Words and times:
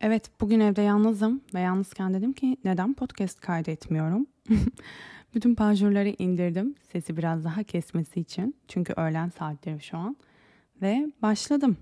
Evet, 0.00 0.30
bugün 0.40 0.60
evde 0.60 0.82
yalnızım 0.82 1.40
ve 1.54 1.60
yalnızken 1.60 2.14
dedim 2.14 2.32
ki 2.32 2.56
neden 2.64 2.94
podcast 2.94 3.40
kaydetmiyorum? 3.40 4.26
Bütün 5.34 5.54
panjurları 5.54 6.08
indirdim 6.08 6.74
sesi 6.92 7.16
biraz 7.16 7.44
daha 7.44 7.62
kesmesi 7.62 8.20
için. 8.20 8.56
Çünkü 8.68 8.92
öğlen 8.92 9.28
saatleri 9.28 9.80
şu 9.80 9.96
an. 9.96 10.16
Ve 10.82 11.12
başladım. 11.22 11.76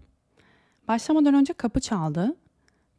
Başlamadan 0.89 1.35
önce 1.35 1.53
kapı 1.53 1.81
çaldı. 1.81 2.37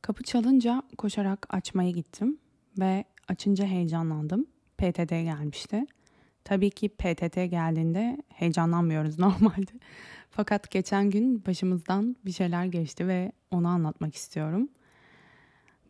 Kapı 0.02 0.24
çalınca 0.24 0.84
koşarak 0.98 1.46
açmaya 1.50 1.92
gittim 1.92 2.38
ve 2.80 3.04
açınca 3.28 3.66
heyecanlandım. 3.66 4.46
PTT 4.78 5.10
gelmişti. 5.10 5.86
Tabii 6.44 6.70
ki 6.70 6.90
PTT 6.90 7.36
geldiğinde 7.36 8.18
heyecanlanmıyoruz 8.34 9.20
normalde. 9.20 9.72
Fakat 10.30 10.72
geçen 10.72 11.10
gün 11.10 11.46
başımızdan 11.46 12.16
bir 12.26 12.32
şeyler 12.32 12.66
geçti 12.66 13.08
ve 13.08 13.32
onu 13.52 13.68
anlatmak 13.68 14.16
istiyorum. 14.16 14.70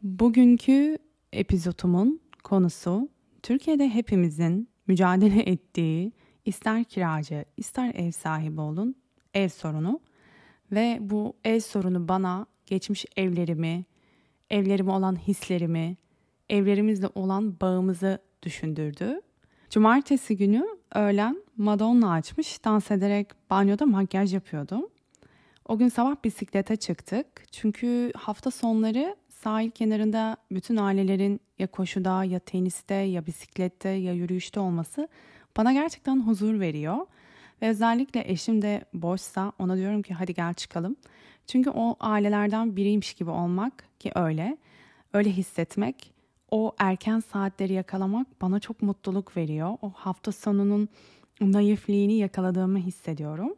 Bugünkü 0.03 0.97
epizodumun 1.33 2.21
konusu 2.43 3.09
Türkiye'de 3.43 3.89
hepimizin 3.89 4.69
mücadele 4.88 5.41
ettiği 5.41 6.11
ister 6.45 6.83
kiracı 6.83 7.45
ister 7.57 7.95
ev 7.95 8.11
sahibi 8.11 8.61
olun 8.61 8.95
ev 9.33 9.49
sorunu 9.49 9.99
ve 10.71 10.97
bu 11.02 11.33
ev 11.43 11.59
sorunu 11.59 12.07
bana 12.07 12.45
geçmiş 12.65 13.05
evlerimi, 13.15 13.85
evlerime 14.49 14.91
olan 14.91 15.15
hislerimi, 15.15 15.97
evlerimizle 16.49 17.07
olan 17.16 17.59
bağımızı 17.61 18.19
düşündürdü. 18.43 19.21
Cumartesi 19.69 20.38
günü 20.38 20.66
öğlen 20.95 21.43
Madonna 21.57 22.11
açmış 22.11 22.66
dans 22.66 22.91
ederek 22.91 23.27
banyoda 23.49 23.85
makyaj 23.85 24.33
yapıyordum. 24.33 24.89
O 25.66 25.77
gün 25.77 25.89
sabah 25.89 26.16
bisiklete 26.23 26.75
çıktık. 26.75 27.27
Çünkü 27.52 28.11
hafta 28.16 28.52
sonları 28.52 29.16
sahil 29.43 29.69
kenarında 29.69 30.38
bütün 30.52 30.77
ailelerin 30.77 31.39
ya 31.59 31.67
koşuda 31.67 32.23
ya 32.23 32.39
teniste 32.39 32.93
ya 32.93 33.25
bisiklette 33.25 33.89
ya 33.89 34.13
yürüyüşte 34.13 34.59
olması 34.59 35.07
bana 35.57 35.73
gerçekten 35.73 36.27
huzur 36.27 36.59
veriyor. 36.59 36.97
Ve 37.61 37.69
özellikle 37.69 38.31
eşim 38.31 38.61
de 38.61 38.85
boşsa 38.94 39.52
ona 39.59 39.77
diyorum 39.77 40.02
ki 40.02 40.13
hadi 40.13 40.33
gel 40.33 40.53
çıkalım. 40.53 40.95
Çünkü 41.47 41.69
o 41.69 41.95
ailelerden 41.99 42.75
biriymiş 42.75 43.13
gibi 43.13 43.29
olmak 43.29 43.99
ki 43.99 44.11
öyle. 44.16 44.57
Öyle 45.13 45.31
hissetmek, 45.31 46.13
o 46.51 46.75
erken 46.79 47.19
saatleri 47.19 47.73
yakalamak 47.73 48.41
bana 48.41 48.59
çok 48.59 48.81
mutluluk 48.81 49.38
veriyor. 49.38 49.77
O 49.81 49.91
hafta 49.95 50.31
sonunun 50.31 50.89
naifliğini 51.41 52.13
yakaladığımı 52.13 52.77
hissediyorum. 52.77 53.55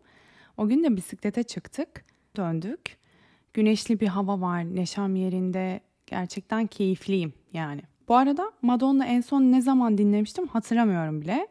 O 0.58 0.68
gün 0.68 0.84
de 0.84 0.96
bisiklete 0.96 1.44
çıktık, 1.44 2.06
döndük. 2.36 2.99
Güneşli 3.60 4.00
bir 4.00 4.08
hava 4.08 4.42
var, 4.42 4.76
neşem 4.76 5.16
yerinde. 5.16 5.82
Gerçekten 6.06 6.68
keyifliyim 6.68 7.34
yani. 7.54 7.82
Bu 8.08 8.16
arada 8.16 8.52
Madonna 8.62 9.06
en 9.06 9.22
son 9.22 9.42
ne 9.42 9.62
zaman 9.62 9.98
dinlemiştim 9.98 10.48
hatırlamıyorum 10.48 11.22
bile. 11.22 11.48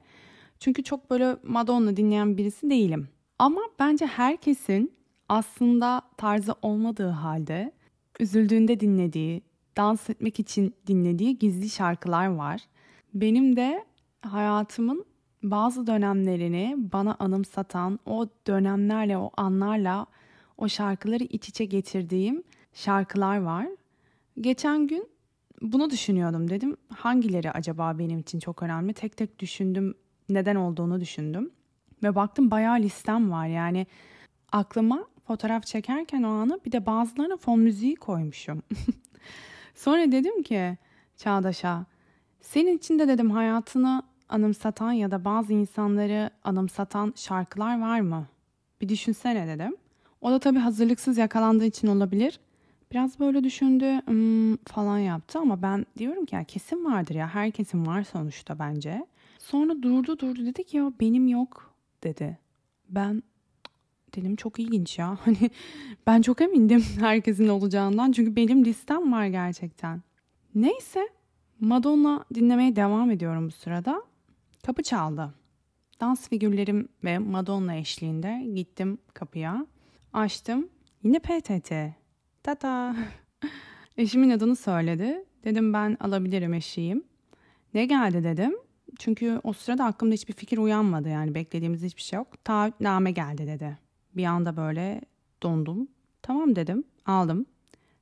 Çünkü 0.60 0.82
çok 0.82 1.10
böyle 1.10 1.36
Madonna 1.42 1.96
dinleyen 1.96 2.36
birisi 2.36 2.70
değilim. 2.70 3.08
Ama 3.38 3.60
bence 3.78 4.06
herkesin 4.06 4.92
aslında 5.28 6.02
tarzı 6.16 6.54
olmadığı 6.62 7.08
halde 7.08 7.72
üzüldüğünde 8.20 8.80
dinlediği, 8.80 9.42
dans 9.76 10.10
etmek 10.10 10.40
için 10.40 10.74
dinlediği 10.86 11.38
gizli 11.38 11.70
şarkılar 11.70 12.26
var. 12.26 12.60
Benim 13.14 13.56
de 13.56 13.84
hayatımın 14.22 15.04
bazı 15.42 15.86
dönemlerini 15.86 16.74
bana 16.78 17.16
anımsatan 17.18 17.98
o 18.06 18.26
dönemlerle, 18.46 19.18
o 19.18 19.30
anlarla 19.36 20.06
o 20.58 20.68
şarkıları 20.68 21.24
iç 21.24 21.48
içe 21.48 21.64
getirdiğim 21.64 22.42
şarkılar 22.72 23.38
var. 23.38 23.66
Geçen 24.40 24.86
gün 24.86 25.08
bunu 25.62 25.90
düşünüyordum 25.90 26.50
dedim. 26.50 26.76
Hangileri 26.94 27.50
acaba 27.50 27.98
benim 27.98 28.18
için 28.18 28.38
çok 28.38 28.62
önemli? 28.62 28.92
Tek 28.92 29.16
tek 29.16 29.38
düşündüm. 29.38 29.94
Neden 30.28 30.56
olduğunu 30.56 31.00
düşündüm. 31.00 31.50
Ve 32.02 32.14
baktım 32.14 32.50
bayağı 32.50 32.78
listem 32.78 33.30
var. 33.30 33.46
Yani 33.46 33.86
aklıma 34.52 35.06
fotoğraf 35.26 35.66
çekerken 35.66 36.22
o 36.22 36.28
anı 36.28 36.60
bir 36.64 36.72
de 36.72 36.86
bazılarına 36.86 37.36
fon 37.36 37.60
müziği 37.60 37.96
koymuşum. 37.96 38.62
Sonra 39.74 40.12
dedim 40.12 40.42
ki 40.42 40.78
Çağdaş'a 41.16 41.86
senin 42.40 42.76
için 42.76 42.98
de 42.98 43.08
dedim 43.08 43.30
hayatını 43.30 44.02
anımsatan 44.28 44.92
ya 44.92 45.10
da 45.10 45.24
bazı 45.24 45.52
insanları 45.52 46.30
anımsatan 46.44 47.12
şarkılar 47.16 47.80
var 47.80 48.00
mı? 48.00 48.26
Bir 48.80 48.88
düşünsene 48.88 49.46
dedim. 49.46 49.76
O 50.20 50.30
da 50.30 50.38
tabii 50.38 50.58
hazırlıksız 50.58 51.18
yakalandığı 51.18 51.64
için 51.64 51.88
olabilir. 51.88 52.40
Biraz 52.92 53.20
böyle 53.20 53.44
düşündü 53.44 54.00
hmm, 54.06 54.56
falan 54.56 54.98
yaptı 54.98 55.38
ama 55.38 55.62
ben 55.62 55.86
diyorum 55.98 56.24
ki 56.24 56.34
ya 56.34 56.44
kesin 56.44 56.84
vardır 56.84 57.14
ya 57.14 57.28
herkesin 57.28 57.86
var 57.86 58.02
sonuçta 58.02 58.58
bence. 58.58 59.06
Sonra 59.38 59.82
durdu 59.82 60.18
durdu 60.18 60.46
dedi 60.46 60.64
ki 60.64 60.76
ya 60.76 60.92
benim 61.00 61.28
yok 61.28 61.74
dedi. 62.02 62.38
Ben 62.88 63.22
dedim 64.16 64.36
çok 64.36 64.58
ilginç 64.58 64.98
ya. 64.98 65.18
Hani 65.24 65.50
ben 66.06 66.22
çok 66.22 66.40
emindim 66.40 66.80
herkesin 67.00 67.48
olacağından 67.48 68.12
çünkü 68.12 68.36
benim 68.36 68.64
listem 68.64 69.12
var 69.12 69.26
gerçekten. 69.26 70.02
Neyse 70.54 71.08
Madonna 71.60 72.24
dinlemeye 72.34 72.76
devam 72.76 73.10
ediyorum 73.10 73.46
bu 73.46 73.50
sırada. 73.50 74.02
Kapı 74.66 74.82
çaldı. 74.82 75.34
Dans 76.00 76.28
figürlerim 76.28 76.88
ve 77.04 77.18
Madonna 77.18 77.76
eşliğinde 77.76 78.46
gittim 78.54 78.98
kapıya. 79.14 79.66
Açtım. 80.18 80.68
Yine 81.02 81.18
PTT. 81.18 81.72
Tata. 82.42 82.96
Eşimin 83.96 84.30
adını 84.30 84.56
söyledi. 84.56 85.24
Dedim 85.44 85.72
ben 85.72 85.96
alabilirim 86.00 86.54
eşiğim. 86.54 87.04
Ne 87.74 87.86
geldi 87.86 88.24
dedim. 88.24 88.56
Çünkü 88.98 89.40
o 89.44 89.52
sırada 89.52 89.84
aklımda 89.84 90.14
hiçbir 90.14 90.32
fikir 90.32 90.58
uyanmadı 90.58 91.08
yani 91.08 91.34
beklediğimiz 91.34 91.82
hiçbir 91.82 92.02
şey 92.02 92.16
yok. 92.16 92.44
Taahhütname 92.44 93.10
geldi 93.10 93.46
dedi. 93.46 93.78
Bir 94.16 94.24
anda 94.24 94.56
böyle 94.56 95.00
dondum. 95.42 95.88
Tamam 96.22 96.56
dedim 96.56 96.84
aldım. 97.06 97.46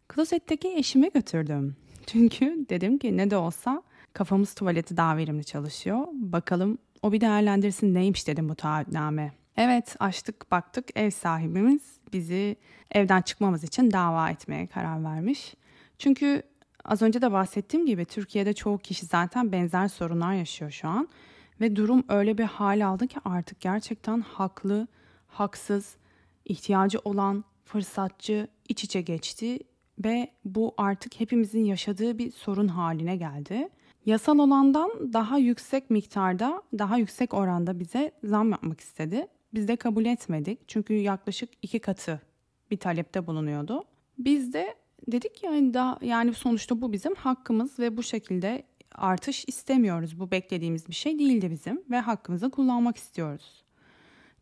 Klosetteki 0.09 0.69
eşime 0.69 1.09
götürdüm. 1.09 1.77
Çünkü 2.06 2.66
dedim 2.69 2.98
ki 2.98 3.16
ne 3.16 3.31
de 3.31 3.37
olsa 3.37 3.83
kafamız 4.12 4.54
tuvaleti 4.54 4.97
daha 4.97 5.16
verimli 5.16 5.44
çalışıyor. 5.44 6.06
Bakalım 6.12 6.78
o 7.03 7.12
bir 7.12 7.21
değerlendirsin 7.21 7.94
neymiş 7.94 8.27
dedim 8.27 8.48
bu 8.48 8.54
taahhütname. 8.54 9.33
Evet 9.56 9.97
açtık 9.99 10.50
baktık 10.50 10.89
ev 10.97 11.11
sahibimiz 11.11 11.83
bizi 12.12 12.56
evden 12.93 13.22
çıkmamız 13.22 13.65
için 13.65 13.91
dava 13.91 14.31
etmeye 14.31 14.67
karar 14.67 15.05
vermiş. 15.05 15.55
Çünkü 15.99 16.43
az 16.84 17.03
önce 17.03 17.22
de 17.22 17.33
bahsettiğim 17.33 17.87
gibi 17.87 18.05
Türkiye'de 18.05 18.53
çoğu 18.53 18.78
kişi 18.78 19.06
zaten 19.06 19.53
benzer 19.53 19.89
sorunlar 19.89 20.33
yaşıyor 20.33 20.71
şu 20.71 20.89
an. 20.89 21.09
Ve 21.61 21.77
durum 21.77 22.05
öyle 22.09 22.39
bir 22.39 22.45
hal 22.45 22.87
aldı 22.87 23.06
ki 23.06 23.16
artık 23.25 23.61
gerçekten 23.61 24.21
haklı, 24.21 24.87
haksız, 25.27 25.97
ihtiyacı 26.45 26.99
olan, 27.05 27.45
fırsatçı 27.65 28.49
iç 28.69 28.84
içe 28.84 29.00
geçti 29.00 29.59
ve 30.05 30.31
bu 30.45 30.75
artık 30.78 31.21
hepimizin 31.21 31.65
yaşadığı 31.65 32.19
bir 32.19 32.31
sorun 32.31 32.69
haline 32.69 33.16
geldi. 33.16 33.69
Yasal 34.06 34.39
olandan 34.39 35.12
daha 35.12 35.39
yüksek 35.39 35.91
miktarda, 35.91 36.62
daha 36.78 36.99
yüksek 36.99 37.34
oranda 37.34 37.78
bize 37.78 38.12
zam 38.25 38.50
yapmak 38.50 38.81
istedi. 38.81 39.27
Biz 39.56 39.69
de 39.69 39.77
kabul 39.77 40.05
etmedik. 40.05 40.69
Çünkü 40.69 40.94
yaklaşık 40.94 41.50
iki 41.62 41.78
katı 41.78 42.21
bir 42.71 42.77
talepte 42.77 43.27
bulunuyordu. 43.27 43.84
Biz 44.19 44.53
de 44.53 44.75
dedik 45.09 45.43
yani 45.43 45.75
da 45.75 45.99
yani 46.03 46.34
sonuçta 46.34 46.81
bu 46.81 46.93
bizim 46.93 47.15
hakkımız 47.15 47.78
ve 47.78 47.97
bu 47.97 48.03
şekilde 48.03 48.62
artış 48.95 49.45
istemiyoruz. 49.47 50.21
Bu 50.21 50.31
beklediğimiz 50.31 50.89
bir 50.89 50.95
şey 50.95 51.19
değildi 51.19 51.50
bizim 51.50 51.83
ve 51.91 52.00
hakkımızı 52.00 52.50
kullanmak 52.50 52.97
istiyoruz. 52.97 53.65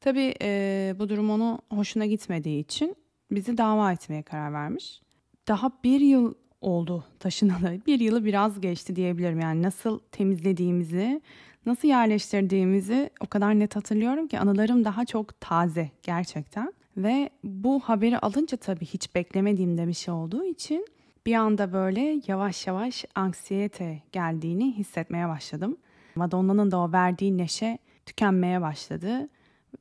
Tabii 0.01 0.35
e, 0.43 0.95
bu 0.99 1.09
durum 1.09 1.31
onu 1.31 1.59
hoşuna 1.71 2.07
gitmediği 2.07 2.61
için 2.61 2.97
bizi 3.31 3.59
dava 3.59 3.93
etmeye 3.93 4.23
karar 4.23 4.53
vermiş. 4.53 5.03
Daha 5.49 5.71
bir 5.85 6.01
yıl 6.01 6.35
oldu 6.61 7.05
taşınalı. 7.19 7.81
Bir 7.87 8.01
yılı 8.01 8.25
biraz 8.25 8.61
geçti 8.61 8.97
diyebilirim. 8.97 9.41
Yani 9.41 9.63
nasıl 9.63 9.99
temizlediğimizi, 9.99 11.21
nasıl 11.67 11.89
yerleştirdiğimizi 11.89 13.11
o 13.21 13.27
kadar 13.27 13.59
net 13.59 13.77
hatırlıyorum 13.77 14.29
ki 14.29 14.39
anılarım 14.39 14.85
daha 14.85 15.05
çok 15.05 15.41
taze 15.41 15.91
gerçekten. 16.03 16.73
Ve 16.97 17.31
bu 17.45 17.81
haberi 17.81 18.19
alınca 18.19 18.57
tabii 18.57 18.85
hiç 18.85 19.15
beklemediğimde 19.15 19.89
bir 19.89 19.93
şey 19.93 20.15
olduğu 20.15 20.45
için 20.45 20.87
bir 21.27 21.35
anda 21.35 21.73
böyle 21.73 22.21
yavaş 22.27 22.67
yavaş 22.67 23.05
anksiyete 23.15 24.03
geldiğini 24.13 24.73
hissetmeye 24.73 25.29
başladım. 25.29 25.77
Madonna'nın 26.15 26.71
da 26.71 26.79
o 26.79 26.93
verdiği 26.93 27.39
neşe 27.39 27.79
tükenmeye 28.07 28.61
başladı. 28.61 29.29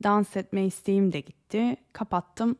Dans 0.02 0.36
etme 0.36 0.64
isteğim 0.64 1.12
de 1.12 1.20
gitti. 1.20 1.76
Kapattım 1.92 2.56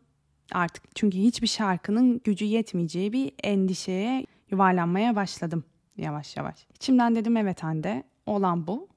artık 0.53 0.97
çünkü 0.97 1.19
hiçbir 1.19 1.47
şarkının 1.47 2.21
gücü 2.25 2.45
yetmeyeceği 2.45 3.13
bir 3.13 3.33
endişeye 3.43 4.27
yuvarlanmaya 4.51 5.17
başladım 5.17 5.65
yavaş 5.97 6.37
yavaş. 6.37 6.67
İçimden 6.75 7.15
dedim 7.15 7.37
evet 7.37 7.63
Hande 7.63 8.05
olan 8.27 8.67
bu. 8.67 8.89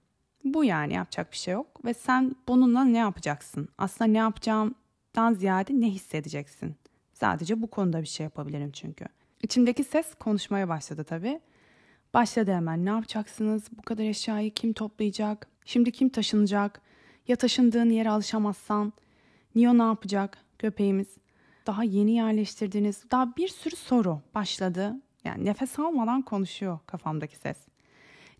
Bu 0.53 0.63
yani 0.63 0.93
yapacak 0.93 1.31
bir 1.31 1.37
şey 1.37 1.53
yok 1.53 1.85
ve 1.85 1.93
sen 1.93 2.35
bununla 2.47 2.83
ne 2.83 2.97
yapacaksın? 2.97 3.69
Aslında 3.77 4.11
ne 4.11 4.17
yapacağımdan 4.17 5.33
ziyade 5.33 5.73
ne 5.73 5.89
hissedeceksin? 5.89 6.75
Sadece 7.13 7.61
bu 7.61 7.67
konuda 7.67 8.01
bir 8.01 8.07
şey 8.07 8.23
yapabilirim 8.23 8.71
çünkü. 8.71 9.05
İçimdeki 9.43 9.83
ses 9.83 10.15
konuşmaya 10.15 10.69
başladı 10.69 11.03
tabii. 11.03 11.39
Başladı 12.13 12.53
hemen 12.53 12.85
ne 12.85 12.89
yapacaksınız? 12.89 13.63
Bu 13.77 13.81
kadar 13.81 14.03
eşyayı 14.03 14.53
kim 14.53 14.73
toplayacak? 14.73 15.47
Şimdi 15.65 15.91
kim 15.91 16.09
taşınacak? 16.09 16.81
Ya 17.27 17.35
taşındığın 17.35 17.89
yere 17.89 18.09
alışamazsan? 18.09 18.93
Nio 19.55 19.77
ne 19.77 19.83
yapacak? 19.83 20.37
Köpeğimiz. 20.59 21.17
Daha 21.67 21.83
yeni 21.83 22.11
yerleştirdiğiniz 22.11 23.11
daha 23.11 23.35
bir 23.35 23.47
sürü 23.47 23.75
soru 23.75 24.21
başladı. 24.35 24.95
Yani 25.23 25.45
nefes 25.45 25.79
almadan 25.79 26.21
konuşuyor 26.21 26.79
kafamdaki 26.85 27.35
ses. 27.37 27.57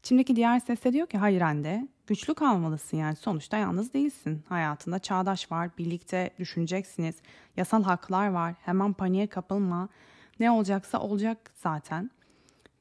İçimdeki 0.07 0.35
diğer 0.35 0.59
ses 0.59 0.83
de 0.83 0.93
diyor 0.93 1.07
ki 1.07 1.17
hayır 1.17 1.41
anne 1.41 1.87
güçlü 2.07 2.33
kalmalısın 2.33 2.97
yani 2.97 3.15
sonuçta 3.15 3.57
yalnız 3.57 3.93
değilsin. 3.93 4.43
Hayatında 4.49 4.99
çağdaş 4.99 5.51
var 5.51 5.69
birlikte 5.77 6.29
düşüneceksiniz. 6.39 7.15
Yasal 7.57 7.83
haklar 7.83 8.27
var 8.27 8.55
hemen 8.61 8.93
paniğe 8.93 9.27
kapılma. 9.27 9.89
Ne 10.39 10.51
olacaksa 10.51 10.99
olacak 10.99 11.51
zaten. 11.55 12.11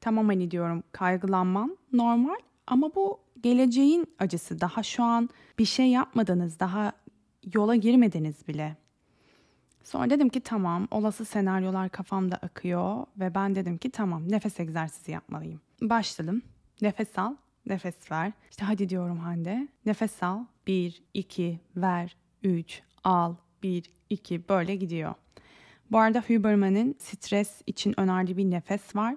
Tamam 0.01 0.27
hani 0.27 0.51
diyorum 0.51 0.83
kaygılanman 0.91 1.77
normal 1.93 2.37
ama 2.67 2.95
bu 2.95 3.19
geleceğin 3.41 4.07
acısı. 4.19 4.61
Daha 4.61 4.83
şu 4.83 5.03
an 5.03 5.29
bir 5.59 5.65
şey 5.65 5.89
yapmadınız, 5.89 6.59
daha 6.59 6.91
yola 7.53 7.75
girmediniz 7.75 8.47
bile. 8.47 8.75
Sonra 9.83 10.09
dedim 10.09 10.29
ki 10.29 10.39
tamam 10.39 10.87
olası 10.91 11.25
senaryolar 11.25 11.89
kafamda 11.89 12.35
akıyor 12.35 13.05
ve 13.19 13.35
ben 13.35 13.55
dedim 13.55 13.77
ki 13.77 13.89
tamam 13.89 14.31
nefes 14.31 14.59
egzersizi 14.59 15.11
yapmalıyım. 15.11 15.61
Başladım. 15.81 16.41
Nefes 16.81 17.19
al, 17.19 17.35
nefes 17.65 18.11
ver. 18.11 18.31
İşte 18.49 18.65
hadi 18.65 18.89
diyorum 18.89 19.17
Hande. 19.17 19.67
Nefes 19.85 20.23
al. 20.23 20.39
Bir, 20.67 21.01
iki, 21.13 21.59
ver, 21.75 22.15
üç, 22.43 22.81
al, 23.03 23.35
bir, 23.63 23.91
iki 24.09 24.49
böyle 24.49 24.75
gidiyor. 24.75 25.13
Bu 25.91 25.99
arada 25.99 26.23
Huberman'ın 26.27 26.95
stres 26.99 27.61
için 27.67 27.99
önerdiği 27.99 28.37
bir 28.37 28.51
nefes 28.51 28.95
var. 28.95 29.15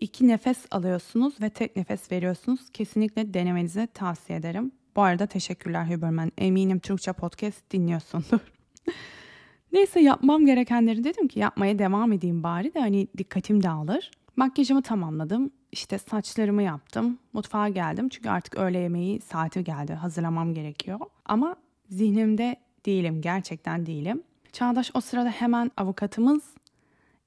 İki 0.00 0.28
nefes 0.28 0.66
alıyorsunuz 0.70 1.40
ve 1.40 1.50
tek 1.50 1.76
nefes 1.76 2.12
veriyorsunuz. 2.12 2.70
Kesinlikle 2.72 3.34
denemenizi 3.34 3.88
tavsiye 3.94 4.38
ederim. 4.38 4.72
Bu 4.96 5.02
arada 5.02 5.26
teşekkürler 5.26 5.84
Huberman. 5.84 6.32
Eminim 6.38 6.78
Türkçe 6.78 7.12
podcast 7.12 7.70
dinliyorsundur. 7.70 8.38
Neyse 9.72 10.00
yapmam 10.00 10.46
gerekenleri 10.46 11.04
dedim 11.04 11.28
ki 11.28 11.38
yapmaya 11.38 11.78
devam 11.78 12.12
edeyim 12.12 12.42
bari 12.42 12.74
de 12.74 12.80
hani 12.80 13.08
dikkatim 13.18 13.62
dağılır. 13.62 14.10
Makyajımı 14.36 14.82
tamamladım. 14.82 15.50
İşte 15.74 15.98
saçlarımı 15.98 16.62
yaptım. 16.62 17.18
Mutfağa 17.32 17.68
geldim 17.68 18.08
çünkü 18.08 18.30
artık 18.30 18.58
öğle 18.58 18.78
yemeği 18.78 19.20
saati 19.20 19.64
geldi. 19.64 19.94
Hazırlamam 19.94 20.54
gerekiyor. 20.54 21.00
Ama 21.24 21.56
zihnimde 21.90 22.56
değilim. 22.86 23.20
Gerçekten 23.20 23.86
değilim. 23.86 24.22
Çağdaş 24.52 24.90
o 24.94 25.00
sırada 25.00 25.28
hemen 25.28 25.70
avukatımız 25.76 26.42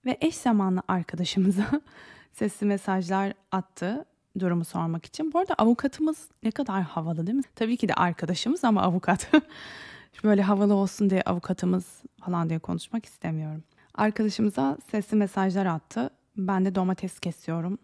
ve 0.06 0.18
eş 0.22 0.36
zamanlı 0.36 0.82
arkadaşımıza 0.88 1.66
sesli 2.34 2.66
mesajlar 2.66 3.34
attı 3.52 4.06
durumu 4.40 4.66
sormak 4.66 5.06
için. 5.06 5.34
Bu 5.34 5.40
arada 5.40 5.54
avukatımız 5.54 6.28
ne 6.44 6.52
kadar 6.52 6.82
havalı 6.82 7.28
değil 7.28 7.38
mi? 7.38 7.44
Tabii 7.56 7.78
ki 7.78 7.88
de 7.88 7.94
arkadaşımız 7.94 8.64
ama 8.64 8.82
avukat. 8.82 9.32
Böyle 10.24 10.42
havalı 10.42 10.74
olsun 10.74 11.10
diye 11.10 11.22
avukatımız 11.22 12.02
falan 12.22 12.50
diye 12.50 12.60
konuşmak 12.60 13.06
istemiyorum. 13.06 13.64
Arkadaşımıza 13.94 14.78
sesli 14.92 15.18
mesajlar 15.18 15.66
attı. 15.66 16.10
Ben 16.38 16.66
de 16.66 16.76
domates 16.76 17.20
kesiyorum. 17.20 17.80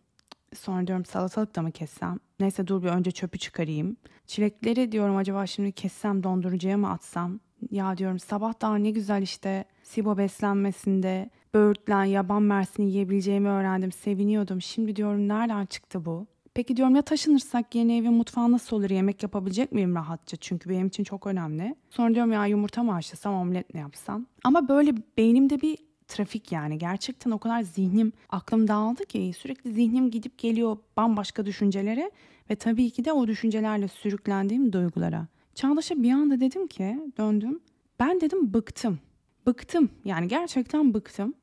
Sonra 0.55 0.88
diyorum 0.88 1.05
salatalık 1.05 1.55
da 1.55 1.61
mı 1.61 1.71
kessem? 1.71 2.19
Neyse 2.39 2.67
dur 2.67 2.83
bir 2.83 2.88
önce 2.88 3.11
çöpü 3.11 3.38
çıkarayım. 3.39 3.97
Çilekleri 4.27 4.91
diyorum 4.91 5.15
acaba 5.15 5.47
şimdi 5.47 5.71
kessem 5.71 6.23
dondurucuya 6.23 6.77
mı 6.77 6.91
atsam? 6.91 7.39
Ya 7.71 7.97
diyorum 7.97 8.19
sabah 8.19 8.61
daha 8.61 8.75
ne 8.75 8.91
güzel 8.91 9.21
işte 9.21 9.65
SIBO 9.83 10.17
beslenmesinde 10.17 11.29
böğürtlen, 11.53 12.03
yaban 12.03 12.44
mersini 12.44 12.85
yiyebileceğimi 12.85 13.50
öğrendim. 13.50 13.91
Seviniyordum. 13.91 14.61
Şimdi 14.61 14.95
diyorum 14.95 15.27
nereden 15.27 15.65
çıktı 15.65 16.05
bu? 16.05 16.27
Peki 16.53 16.77
diyorum 16.77 16.95
ya 16.95 17.01
taşınırsak 17.01 17.75
yeni 17.75 17.97
evin 17.97 18.13
mutfağı 18.13 18.51
nasıl 18.51 18.77
olur? 18.77 18.89
Yemek 18.89 19.23
yapabilecek 19.23 19.71
miyim 19.71 19.95
rahatça? 19.95 20.38
Çünkü 20.38 20.69
benim 20.69 20.88
için 20.88 21.03
çok 21.03 21.27
önemli. 21.27 21.75
Sonra 21.89 22.15
diyorum 22.15 22.31
ya 22.31 22.45
yumurta 22.45 22.83
mı 22.83 22.91
haşlasam, 22.91 23.33
omlet 23.33 23.73
mi 23.73 23.79
yapsam? 23.79 24.25
Ama 24.44 24.67
böyle 24.67 24.94
beynimde 25.17 25.61
bir 25.61 25.77
trafik 26.13 26.51
yani. 26.51 26.77
Gerçekten 26.77 27.31
o 27.31 27.39
kadar 27.39 27.62
zihnim, 27.62 28.13
aklım 28.30 28.68
dağıldı 28.68 29.06
ki 29.06 29.31
sürekli 29.38 29.74
zihnim 29.74 30.12
gidip 30.12 30.38
geliyor 30.38 30.77
bambaşka 30.98 31.45
düşüncelere 31.45 32.12
ve 32.50 32.56
tabii 32.56 32.89
ki 32.89 33.06
de 33.06 33.13
o 33.13 33.27
düşüncelerle 33.27 33.88
sürüklendiğim 33.88 34.74
duygulara. 34.74 35.27
Çağdaş'a 35.56 36.04
bir 36.04 36.12
anda 36.12 36.39
dedim 36.39 36.68
ki 36.68 37.00
döndüm. 37.18 37.60
Ben 38.00 38.21
dedim 38.21 38.54
bıktım. 38.54 39.00
Bıktım 39.45 39.89
yani 40.06 40.27
gerçekten 40.27 40.94
bıktım. 40.94 41.33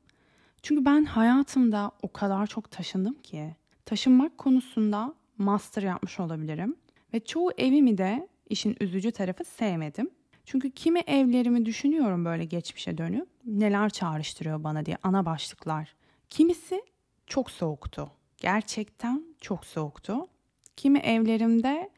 Çünkü 0.61 0.85
ben 0.85 1.05
hayatımda 1.05 1.91
o 2.01 2.13
kadar 2.13 2.47
çok 2.47 2.71
taşındım 2.71 3.13
ki 3.13 3.55
taşınmak 3.85 4.37
konusunda 4.37 5.13
master 5.37 5.83
yapmış 5.83 6.19
olabilirim. 6.19 6.75
Ve 7.13 7.19
çoğu 7.19 7.51
evimi 7.57 7.97
de 7.97 8.27
işin 8.49 8.77
üzücü 8.79 9.11
tarafı 9.11 9.43
sevmedim. 9.43 10.09
Çünkü 10.45 10.71
kimi 10.71 10.99
evlerimi 10.99 11.65
düşünüyorum 11.65 12.25
böyle 12.25 12.45
geçmişe 12.45 12.97
dönüp 12.97 13.27
neler 13.45 13.89
çağrıştırıyor 13.89 14.63
bana 14.63 14.85
diye 14.85 14.97
ana 15.03 15.25
başlıklar. 15.25 15.95
Kimisi 16.29 16.81
çok 17.27 17.51
soğuktu. 17.51 18.11
Gerçekten 18.37 19.23
çok 19.41 19.65
soğuktu. 19.65 20.27
Kimi 20.75 20.99
evlerimde 20.99 21.89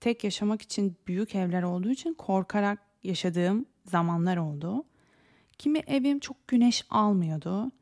tek 0.00 0.24
yaşamak 0.24 0.62
için 0.62 0.96
büyük 1.06 1.34
evler 1.34 1.62
olduğu 1.62 1.90
için 1.90 2.14
korkarak 2.14 2.78
yaşadığım 3.04 3.66
zamanlar 3.84 4.36
oldu. 4.36 4.84
Kimi 5.58 5.78
evim 5.78 6.18
çok 6.18 6.48
güneş 6.48 6.84
almıyordu. 6.90 7.72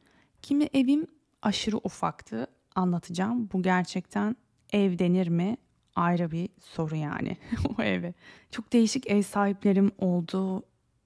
Kimi 0.43 0.65
evim 0.75 1.07
aşırı 1.43 1.77
ufaktı. 1.77 2.47
Anlatacağım. 2.75 3.49
Bu 3.53 3.63
gerçekten 3.63 4.37
ev 4.73 4.99
denir 4.99 5.29
mi? 5.29 5.57
Ayrı 5.97 6.31
bir 6.31 6.49
soru 6.61 6.97
yani 6.97 7.37
o 7.79 7.83
eve. 7.83 8.15
Çok 8.51 8.73
değişik 8.73 9.11
ev 9.11 9.23
sahiplerim 9.23 9.91
oldu. 9.99 10.63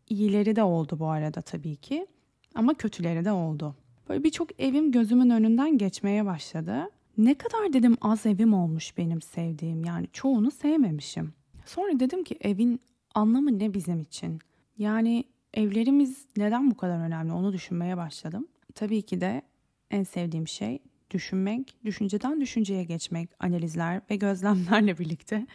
İyileri 0.08 0.56
de 0.56 0.62
oldu 0.62 0.98
bu 0.98 1.06
arada 1.08 1.40
tabii 1.40 1.76
ki. 1.76 2.06
Ama 2.54 2.74
kötüleri 2.74 3.24
de 3.24 3.32
oldu. 3.32 3.74
Böyle 4.08 4.24
birçok 4.24 4.60
evim 4.60 4.92
gözümün 4.92 5.30
önünden 5.30 5.78
geçmeye 5.78 6.26
başladı. 6.26 6.90
Ne 7.18 7.34
kadar 7.34 7.72
dedim 7.72 7.96
az 8.00 8.26
evim 8.26 8.54
olmuş 8.54 8.98
benim 8.98 9.22
sevdiğim. 9.22 9.84
Yani 9.84 10.08
çoğunu 10.12 10.50
sevmemişim. 10.50 11.32
Sonra 11.66 12.00
dedim 12.00 12.24
ki 12.24 12.38
evin 12.40 12.80
anlamı 13.14 13.58
ne 13.58 13.74
bizim 13.74 14.00
için? 14.00 14.38
Yani 14.78 15.24
evlerimiz 15.54 16.26
neden 16.36 16.70
bu 16.70 16.76
kadar 16.76 16.98
önemli 16.98 17.32
onu 17.32 17.52
düşünmeye 17.52 17.96
başladım. 17.96 18.48
Tabii 18.74 19.02
ki 19.02 19.20
de 19.20 19.42
en 19.90 20.02
sevdiğim 20.02 20.48
şey 20.48 20.78
düşünmek, 21.10 21.76
düşünceden 21.84 22.40
düşünceye 22.40 22.84
geçmek, 22.84 23.30
analizler 23.40 24.00
ve 24.10 24.16
gözlemlerle 24.16 24.98
birlikte 24.98 25.46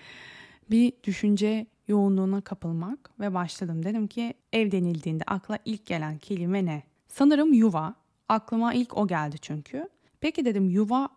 bir 0.72 0.94
düşünce 1.04 1.68
yoğunluğuna 1.88 2.42
kapılmak 2.42 3.20
ve 3.20 3.34
başladım. 3.34 3.84
Dedim 3.84 4.08
ki 4.08 4.34
ev 4.54 4.72
denildiğinde 4.72 5.24
akla 5.28 5.60
ilk 5.66 5.86
gelen 5.86 6.18
kelime 6.18 6.66
ne? 6.66 6.84
Sanırım 7.08 7.54
yuva. 7.54 7.96
Aklıma 8.30 8.74
ilk 8.74 8.98
o 8.98 9.08
geldi 9.08 9.36
çünkü. 9.42 9.90
Peki 10.20 10.46
dedim 10.46 10.70
yuva 10.70 11.10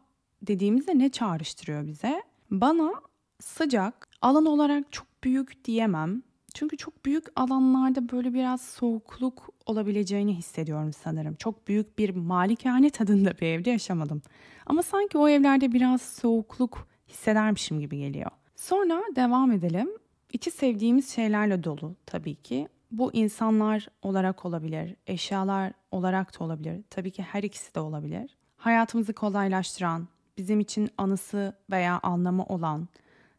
dediğimizde 0.42 0.98
ne 0.98 1.08
çağrıştırıyor 1.08 1.86
bize? 1.86 2.22
Bana 2.50 2.92
sıcak, 3.40 4.08
alan 4.22 4.46
olarak 4.46 4.92
çok 4.92 5.06
büyük 5.24 5.64
diyemem. 5.64 6.22
Çünkü 6.54 6.76
çok 6.76 7.04
büyük 7.04 7.24
alanlarda 7.36 8.08
böyle 8.08 8.34
biraz 8.34 8.60
soğukluk 8.60 9.50
olabileceğini 9.66 10.34
hissediyorum 10.34 10.92
sanırım. 10.92 11.34
Çok 11.34 11.68
büyük 11.68 11.98
bir 11.98 12.16
malikane 12.16 12.90
tadında 12.90 13.38
bir 13.40 13.46
evde 13.46 13.70
yaşamadım. 13.70 14.22
Ama 14.66 14.82
sanki 14.82 15.18
o 15.18 15.28
evlerde 15.28 15.72
biraz 15.72 16.02
soğukluk 16.02 16.88
hissedermişim 17.08 17.80
gibi 17.80 17.98
geliyor. 17.98 18.30
Sonra 18.56 19.02
devam 19.16 19.52
edelim. 19.52 19.88
İçi 20.32 20.50
sevdiğimiz 20.50 21.10
şeylerle 21.10 21.64
dolu 21.64 21.94
tabii 22.06 22.34
ki. 22.34 22.68
Bu 22.90 23.12
insanlar 23.12 23.88
olarak 24.02 24.44
olabilir, 24.44 24.96
eşyalar 25.06 25.72
olarak 25.90 26.40
da 26.40 26.44
olabilir. 26.44 26.84
Tabii 26.90 27.10
ki 27.10 27.22
her 27.22 27.42
ikisi 27.42 27.74
de 27.74 27.80
olabilir. 27.80 28.36
Hayatımızı 28.56 29.12
kolaylaştıran, 29.12 30.08
bizim 30.38 30.60
için 30.60 30.90
anısı 30.98 31.56
veya 31.70 32.00
anlamı 32.02 32.44
olan, 32.44 32.88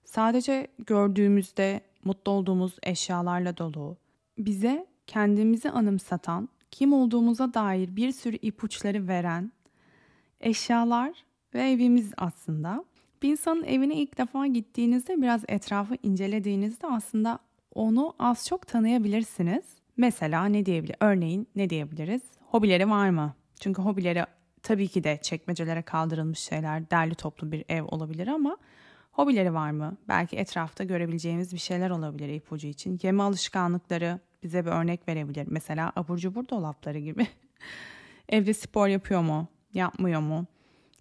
sadece 0.04 0.68
gördüğümüzde 0.88 1.82
mutlu 2.06 2.32
olduğumuz 2.32 2.78
eşyalarla 2.84 3.58
dolu, 3.58 3.98
bize 4.38 4.88
kendimizi 5.08 5.70
anımsatan, 5.72 6.50
kim 6.72 6.94
olduğumuza 6.94 7.54
dair 7.54 7.96
bir 7.96 8.12
sürü 8.12 8.36
ipuçları 8.36 9.08
veren 9.08 9.52
eşyalar 10.42 11.26
ve 11.54 11.72
evimiz 11.72 12.12
aslında. 12.18 12.86
Bir 13.22 13.30
insanın 13.30 13.64
evine 13.64 13.96
ilk 13.96 14.18
defa 14.18 14.48
gittiğinizde 14.48 15.22
biraz 15.22 15.44
etrafı 15.48 15.96
incelediğinizde 16.04 16.88
aslında 16.88 17.40
onu 17.74 18.16
az 18.20 18.48
çok 18.48 18.68
tanıyabilirsiniz. 18.68 19.64
Mesela 19.98 20.46
ne 20.46 20.66
diyebilir? 20.66 20.96
Örneğin 21.00 21.48
ne 21.56 21.70
diyebiliriz? 21.70 22.22
Hobileri 22.42 22.90
var 22.90 23.10
mı? 23.10 23.34
Çünkü 23.60 23.82
hobileri 23.82 24.26
tabii 24.64 24.88
ki 24.88 25.04
de 25.04 25.20
çekmecelere 25.22 25.82
kaldırılmış 25.82 26.40
şeyler, 26.40 26.90
derli 26.90 27.16
toplu 27.16 27.52
bir 27.52 27.66
ev 27.70 27.84
olabilir 27.84 28.28
ama 28.28 28.58
hobileri 29.12 29.54
var 29.54 29.72
mı? 29.72 29.98
Belki 30.08 30.38
etrafta 30.38 30.84
görebileceğimiz 30.84 31.54
bir 31.54 31.60
şeyler 31.60 31.90
olabilir 31.90 32.30
ipucu 32.30 32.68
için. 32.68 33.00
Yeme 33.04 33.24
alışkanlıkları 33.24 34.20
bize 34.44 34.66
bir 34.66 34.72
örnek 34.72 35.08
verebilir. 35.08 35.48
Mesela 35.50 35.92
abur 35.96 36.18
cubur 36.18 36.48
dolapları 36.50 37.00
gibi. 37.00 37.28
Evde 38.30 38.54
spor 38.54 38.88
yapıyor 38.88 39.22
mu? 39.22 39.48
Yapmıyor 39.74 40.22
mu? 40.22 40.46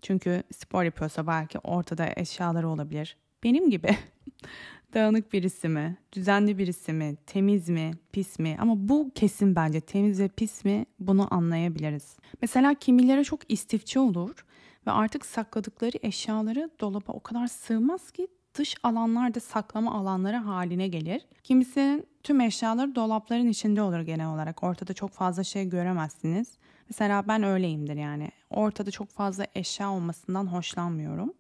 Çünkü 0.03 0.43
spor 0.53 0.83
yapıyorsa 0.83 1.27
belki 1.27 1.59
ortada 1.59 2.09
eşyaları 2.17 2.69
olabilir. 2.69 3.17
Benim 3.45 3.71
gibi. 3.71 3.97
Dağınık 4.95 5.33
birisi 5.33 5.69
mi? 5.69 5.97
Düzenli 6.13 6.59
birisi 6.59 6.93
mi? 6.93 7.17
Temiz 7.27 7.69
mi? 7.69 7.91
Pis 8.13 8.39
mi? 8.39 8.57
Ama 8.61 8.75
bu 8.77 9.11
kesin 9.15 9.57
bence 9.57 9.81
temiz 9.81 10.21
ve 10.21 10.29
pis 10.29 10.65
mi? 10.65 10.87
Bunu 11.01 11.35
anlayabiliriz. 11.35 12.17
Mesela 12.43 12.75
kimileri 12.75 13.25
çok 13.25 13.41
istifçi 13.53 13.99
olur 13.99 14.45
ve 14.87 14.91
artık 14.91 15.27
sakladıkları 15.27 15.99
eşyaları 16.03 16.71
dolaba 16.81 17.13
o 17.13 17.21
kadar 17.21 17.47
sığmaz 17.47 18.11
ki 18.11 18.29
dış 18.57 18.75
alanlarda 18.83 19.41
saklama 19.41 19.95
alanları 19.95 20.37
haline 20.37 20.89
gelir. 20.89 21.27
Kimisinin 21.43 22.07
tüm 22.23 22.41
eşyaları 22.41 22.95
dolapların 22.95 23.49
içinde 23.49 23.83
olur 23.83 24.01
genel 24.01 24.29
olarak. 24.29 24.63
Ortada 24.63 24.95
çok 24.95 25.11
fazla 25.11 25.45
şey 25.45 25.69
göremezsiniz. 25.69 26.59
Mesela 26.89 27.29
ben 27.29 27.43
öyleyimdir 27.43 27.97
yani. 27.97 28.31
Ortada 28.51 28.91
çok 28.91 29.09
fazla 29.09 29.47
eşya 29.55 29.91
olmasından 29.91 30.47
hoşlanmıyorum. 30.47 31.33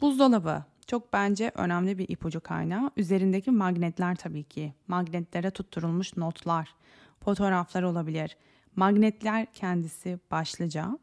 Buzdolabı 0.00 0.64
çok 0.86 1.12
bence 1.12 1.52
önemli 1.54 1.98
bir 1.98 2.08
ipucu 2.08 2.40
kaynağı. 2.40 2.90
Üzerindeki 2.96 3.50
magnetler 3.50 4.16
tabii 4.16 4.44
ki. 4.44 4.74
Magnetlere 4.88 5.50
tutturulmuş 5.50 6.16
notlar, 6.16 6.74
fotoğraflar 7.24 7.82
olabilir. 7.82 8.36
Magnetler 8.76 9.46
kendisi 9.52 10.18
başlıca. 10.30 10.98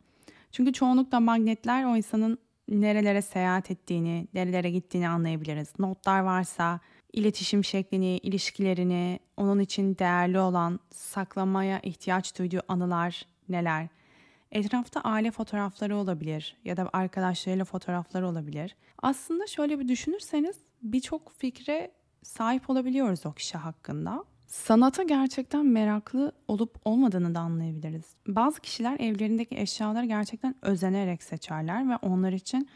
Çünkü 0.52 0.74
çoğunlukla 0.74 1.20
magnetler 1.20 1.86
o 1.86 1.98
insanın 1.98 2.38
nerelere 2.70 3.22
seyahat 3.22 3.72
ettiğini, 3.72 4.28
nerelere 4.34 4.70
gittiğini 4.70 5.10
anlayabiliriz. 5.10 5.80
Notlar 5.80 6.20
varsa 6.20 6.80
iletişim 7.14 7.64
şeklini, 7.64 8.18
ilişkilerini, 8.18 9.20
onun 9.38 9.60
için 9.60 9.98
değerli 9.98 10.40
olan, 10.40 10.80
saklamaya 10.92 11.80
ihtiyaç 11.80 12.40
duyduğu 12.40 12.62
anılar 12.68 13.26
neler? 13.50 13.88
Etrafta 14.52 15.02
aile 15.02 15.32
fotoğrafları 15.32 15.96
olabilir 15.96 16.58
ya 16.66 16.78
da 16.78 16.90
arkadaşlarıyla 16.94 17.66
fotoğrafları 17.66 18.28
olabilir. 18.28 18.76
Aslında 19.02 19.48
şöyle 19.48 19.80
bir 19.80 19.88
düşünürseniz 19.88 20.58
birçok 20.82 21.32
fikre 21.38 21.92
sahip 22.24 22.70
olabiliyoruz 22.70 23.26
o 23.26 23.34
kişi 23.34 23.58
hakkında. 23.58 24.24
Sanata 24.50 25.04
gerçekten 25.04 25.66
meraklı 25.66 26.32
olup 26.48 26.76
olmadığını 26.86 27.36
da 27.36 27.40
anlayabiliriz. 27.40 28.06
Bazı 28.28 28.62
kişiler 28.62 29.00
evlerindeki 29.00 29.58
eşyaları 29.58 30.06
gerçekten 30.06 30.56
özenerek 30.62 31.24
seçerler 31.24 31.90
ve 31.90 31.96
onlar 31.96 32.32
için 32.32 32.70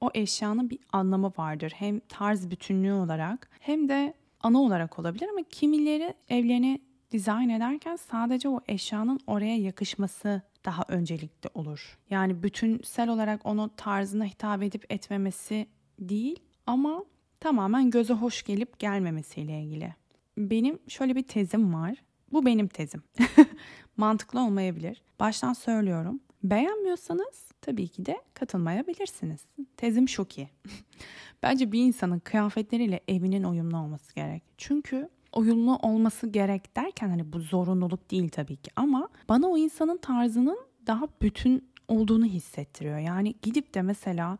o 0.00 0.10
eşyanın 0.14 0.70
bir 0.70 0.78
anlamı 0.92 1.32
vardır. 1.38 1.72
Hem 1.76 2.00
tarz 2.00 2.50
bütünlüğü 2.50 2.92
olarak 2.92 3.50
hem 3.60 3.88
de 3.88 4.14
ana 4.40 4.58
olarak 4.58 4.98
olabilir 4.98 5.28
ama 5.28 5.42
kimileri 5.50 6.14
evlerini 6.28 6.80
dizayn 7.10 7.48
ederken 7.48 7.96
sadece 7.96 8.48
o 8.48 8.60
eşyanın 8.68 9.20
oraya 9.26 9.56
yakışması 9.56 10.42
daha 10.64 10.82
öncelikli 10.88 11.50
olur. 11.54 11.98
Yani 12.10 12.42
bütünsel 12.42 13.08
olarak 13.08 13.46
onu 13.46 13.70
tarzına 13.76 14.24
hitap 14.24 14.62
edip 14.62 14.92
etmemesi 14.92 15.66
değil 15.98 16.40
ama 16.66 17.04
tamamen 17.40 17.90
göze 17.90 18.14
hoş 18.14 18.42
gelip 18.42 18.78
gelmemesiyle 18.78 19.62
ilgili. 19.62 19.94
Benim 20.38 20.78
şöyle 20.88 21.16
bir 21.16 21.22
tezim 21.22 21.74
var. 21.74 21.94
Bu 22.32 22.46
benim 22.46 22.68
tezim. 22.68 23.02
Mantıklı 23.96 24.40
olmayabilir. 24.40 25.02
Baştan 25.20 25.52
söylüyorum. 25.52 26.20
Beğenmiyorsanız 26.42 27.48
tabii 27.60 27.88
ki 27.88 28.06
de 28.06 28.22
katılmayabilirsiniz. 28.34 29.40
Tezim 29.76 30.08
şu 30.08 30.24
ki. 30.24 30.48
Bence 31.42 31.72
bir 31.72 31.84
insanın 31.84 32.18
kıyafetleriyle 32.18 33.00
evinin 33.08 33.44
uyumlu 33.44 33.76
olması 33.76 34.14
gerek. 34.14 34.42
Çünkü 34.58 35.08
uyumlu 35.36 35.76
olması 35.76 36.26
gerek 36.26 36.76
derken 36.76 37.08
hani 37.08 37.32
bu 37.32 37.40
zorunluluk 37.40 38.10
değil 38.10 38.28
tabii 38.28 38.56
ki 38.56 38.70
ama 38.76 39.08
bana 39.28 39.46
o 39.46 39.58
insanın 39.58 39.96
tarzının 39.96 40.58
daha 40.86 41.08
bütün 41.22 41.68
olduğunu 41.88 42.24
hissettiriyor. 42.24 42.98
Yani 42.98 43.34
gidip 43.42 43.74
de 43.74 43.82
mesela 43.82 44.38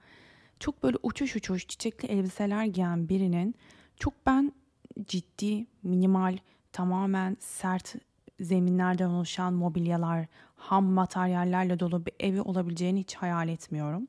çok 0.60 0.82
böyle 0.82 0.96
uçuş 1.02 1.36
uçuş 1.36 1.66
çiçekli 1.66 2.08
elbiseler 2.08 2.64
giyen 2.64 3.08
birinin 3.08 3.54
çok 3.96 4.26
ben 4.26 4.52
ciddi, 5.06 5.66
minimal, 5.82 6.38
tamamen 6.72 7.36
sert 7.40 7.94
zeminlerden 8.40 9.08
oluşan 9.08 9.54
mobilyalar, 9.54 10.26
ham 10.56 10.84
materyallerle 10.84 11.80
dolu 11.80 12.06
bir 12.06 12.12
evi 12.20 12.40
olabileceğini 12.40 13.00
hiç 13.00 13.14
hayal 13.14 13.48
etmiyorum. 13.48 14.08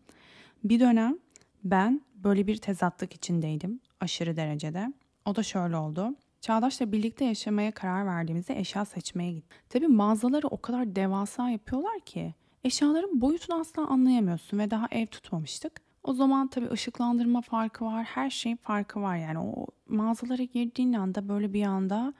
Bir 0.64 0.80
dönem 0.80 1.18
ben 1.64 2.02
böyle 2.16 2.48
bir 2.48 2.58
tezatlık 2.58 3.14
içindeydim 3.14 3.80
aşırı 4.00 4.36
derecede. 4.36 4.94
O 5.26 5.36
da 5.36 5.44
şöyle 5.44 5.78
oldu. 5.78 6.16
Çağdaş'la 6.42 6.92
birlikte 6.92 7.26
yaşamaya 7.26 7.72
karar 7.72 8.06
verdiğimizde 8.06 8.60
eşya 8.60 8.86
seçmeye 8.86 9.32
gittik. 9.32 9.60
Tabii 9.70 9.88
mağazaları 9.88 10.48
o 10.48 10.62
kadar 10.62 10.96
devasa 10.96 11.50
yapıyorlar 11.50 12.00
ki 12.00 12.34
eşyaların 12.64 13.22
boyutunu 13.22 13.60
asla 13.60 13.88
anlayamıyorsun 13.88 14.60
ve 14.60 14.72
daha 14.72 14.88
ev 14.92 15.06
tutmamıştık. 15.06 15.89
O 16.10 16.14
zaman 16.14 16.48
tabii 16.48 16.70
ışıklandırma 16.72 17.42
farkı 17.42 17.86
var, 17.86 18.04
her 18.04 18.30
şeyin 18.30 18.56
farkı 18.56 19.02
var 19.02 19.18
yani. 19.18 19.40
O 19.40 19.68
mağazalara 19.88 20.44
girdiğin 20.44 20.94
anda 20.94 21.30
böyle 21.30 21.54
bir 21.54 21.64
anda 21.64 22.14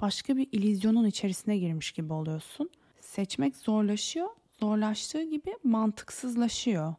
başka 0.00 0.36
bir 0.36 0.48
ilizyonun 0.52 1.04
içerisine 1.04 1.58
girmiş 1.58 1.92
gibi 1.92 2.12
oluyorsun. 2.12 2.70
Seçmek 3.00 3.56
zorlaşıyor, 3.56 4.28
zorlaştığı 4.60 5.22
gibi 5.22 5.56
mantıksızlaşıyor. 5.64 6.94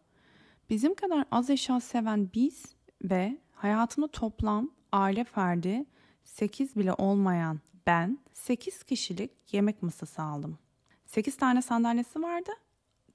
Bizim 0.70 0.96
kadar 0.96 1.26
az 1.32 1.50
eşya 1.50 1.80
seven 1.80 2.30
biz 2.34 2.66
ve 3.04 3.38
hayatını 3.56 4.08
toplam 4.08 4.70
aile 4.92 5.24
ferdi 5.24 5.86
8 6.24 6.76
bile 6.76 6.94
olmayan 6.94 7.60
ben 7.88 8.20
8 8.34 8.84
kişilik 8.84 9.32
yemek 9.54 9.84
masası 9.84 10.22
aldım. 10.22 10.58
8 11.06 11.38
tane 11.38 11.62
sandalyesi 11.62 12.22
vardı. 12.22 12.52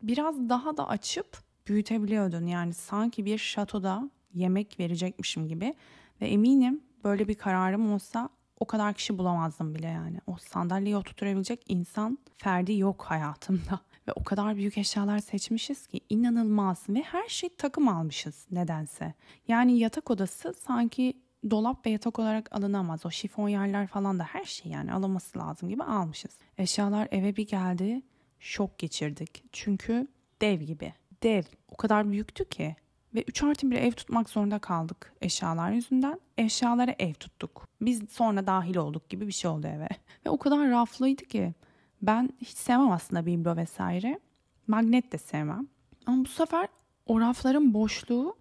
Biraz 0.03 0.49
daha 0.49 0.77
da 0.77 0.89
açıp 0.89 1.46
büyütebiliyordun. 1.69 2.47
Yani 2.47 2.73
sanki 2.75 3.25
bir 3.25 3.39
şatoda 3.39 4.11
yemek 4.35 4.81
verecekmişim 4.81 5.49
gibi. 5.49 5.75
Ve 6.21 6.29
eminim 6.29 6.81
böyle 7.05 7.29
bir 7.29 7.35
kararım 7.35 7.93
olsa 7.93 8.29
o 8.61 8.65
kadar 8.65 8.95
kişi 8.95 9.19
bulamazdım 9.19 9.75
bile 9.75 9.87
yani. 9.87 10.21
O 10.27 10.37
sandalyeyi 10.37 10.97
oturtabilecek 10.97 11.65
insan 11.69 12.19
ferdi 12.37 12.79
yok 12.79 13.03
hayatımda. 13.03 13.81
Ve 14.09 14.13
o 14.13 14.25
kadar 14.25 14.57
büyük 14.57 14.79
eşyalar 14.79 15.19
seçmişiz 15.19 15.87
ki 15.87 16.01
inanılmaz 16.09 16.85
ve 16.89 17.03
her 17.03 17.29
şey 17.29 17.51
takım 17.59 17.89
almışız 17.89 18.47
nedense. 18.51 19.15
Yani 19.49 19.79
yatak 19.79 20.11
odası 20.11 20.55
sanki 20.55 21.15
dolap 21.51 21.87
ve 21.87 21.91
yatak 21.91 22.19
olarak 22.19 22.57
alınamaz. 22.57 23.07
O 23.07 23.11
şifon 23.11 23.49
yerler 23.49 23.87
falan 23.87 24.19
da 24.19 24.25
her 24.25 24.45
şey 24.45 24.73
yani 24.73 24.93
alınması 24.93 25.39
lazım 25.39 25.69
gibi 25.69 25.83
almışız. 25.83 26.39
Eşyalar 26.59 27.09
eve 27.11 27.37
bir 27.37 27.47
geldi 27.47 28.03
şok 28.41 28.79
geçirdik. 28.79 29.45
Çünkü 29.53 30.09
dev 30.41 30.61
gibi. 30.61 30.95
Dev 31.23 31.43
o 31.69 31.77
kadar 31.77 32.11
büyüktü 32.11 32.45
ki 32.45 32.77
ve 33.15 33.25
3 33.29 33.43
artı 33.43 33.71
bir 33.71 33.77
ev 33.77 33.93
tutmak 33.93 34.31
zorunda 34.31 34.59
kaldık 34.59 35.13
eşyalar 35.23 35.71
yüzünden. 35.71 36.21
Eşyalara 36.39 36.95
ev 36.99 37.15
tuttuk. 37.15 37.69
Biz 37.81 38.03
sonra 38.11 38.47
dahil 38.47 38.77
olduk 38.77 39.09
gibi 39.09 39.27
bir 39.27 39.33
şey 39.33 39.51
oldu 39.51 39.67
eve. 39.67 39.89
Ve 40.27 40.31
o 40.31 40.39
kadar 40.39 40.71
raflıydı 40.71 41.25
ki 41.25 41.55
ben 42.03 42.31
hiç 42.41 42.57
sevmem 42.57 42.91
aslında 42.91 43.27
biblo 43.27 43.57
vesaire. 43.57 44.21
Magnet 44.67 45.13
de 45.13 45.19
sevmem. 45.19 45.69
Ama 46.07 46.25
bu 46.25 46.29
sefer 46.29 46.69
o 47.07 47.21
rafların 47.21 47.75
boşluğu 47.75 48.37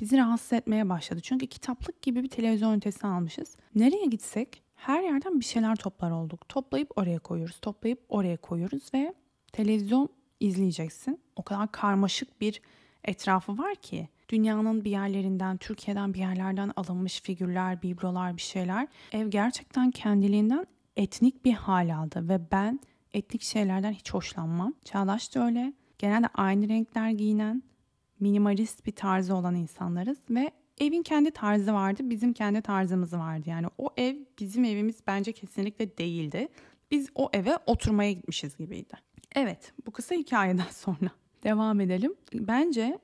bizi 0.00 0.16
rahatsız 0.18 0.52
etmeye 0.52 0.88
başladı. 0.88 1.20
Çünkü 1.22 1.46
kitaplık 1.46 2.02
gibi 2.02 2.22
bir 2.22 2.28
televizyon 2.28 2.72
ünitesi 2.72 3.06
almışız. 3.06 3.56
Nereye 3.74 4.06
gitsek 4.06 4.62
her 4.74 5.02
yerden 5.02 5.40
bir 5.40 5.44
şeyler 5.44 5.76
toplar 5.76 6.10
olduk. 6.10 6.48
Toplayıp 6.48 6.98
oraya 6.98 7.18
koyuyoruz, 7.18 7.60
toplayıp 7.60 8.04
oraya 8.08 8.36
koyuyoruz 8.36 8.94
ve 8.94 9.14
televizyon 9.52 10.08
izleyeceksin. 10.40 11.20
O 11.38 11.42
kadar 11.42 11.72
karmaşık 11.72 12.40
bir 12.40 12.60
etrafı 13.04 13.58
var 13.58 13.74
ki 13.74 14.08
dünyanın 14.28 14.84
bir 14.84 14.90
yerlerinden, 14.90 15.56
Türkiye'den 15.56 16.14
bir 16.14 16.18
yerlerden 16.18 16.72
alınmış 16.76 17.22
figürler, 17.22 17.82
biblolar, 17.82 18.36
bir 18.36 18.42
şeyler. 18.42 18.88
Ev 19.12 19.28
gerçekten 19.28 19.90
kendiliğinden 19.90 20.66
etnik 20.96 21.44
bir 21.44 21.52
hal 21.52 21.96
aldı 21.96 22.28
ve 22.28 22.40
ben 22.52 22.80
etnik 23.14 23.42
şeylerden 23.42 23.92
hiç 23.92 24.14
hoşlanmam. 24.14 24.74
Çağdaş 24.84 25.34
da 25.34 25.46
öyle. 25.46 25.72
Genelde 25.98 26.26
aynı 26.34 26.68
renkler 26.68 27.10
giyinen, 27.10 27.62
minimalist 28.20 28.86
bir 28.86 28.92
tarzı 28.92 29.34
olan 29.34 29.54
insanlarız 29.54 30.18
ve 30.30 30.50
evin 30.80 31.02
kendi 31.02 31.30
tarzı 31.30 31.72
vardı, 31.72 32.02
bizim 32.10 32.32
kendi 32.32 32.62
tarzımız 32.62 33.12
vardı. 33.12 33.50
Yani 33.50 33.66
o 33.78 33.88
ev 33.96 34.16
bizim 34.40 34.64
evimiz 34.64 34.96
bence 35.06 35.32
kesinlikle 35.32 35.98
değildi. 35.98 36.48
Biz 36.90 37.08
o 37.14 37.30
eve 37.32 37.58
oturmaya 37.66 38.12
gitmişiz 38.12 38.56
gibiydi. 38.56 38.94
Evet, 39.34 39.72
bu 39.86 39.90
kısa 39.90 40.14
hikayeden 40.14 40.66
sonra 40.70 41.10
devam 41.44 41.80
edelim. 41.80 42.14
Bence 42.34 42.98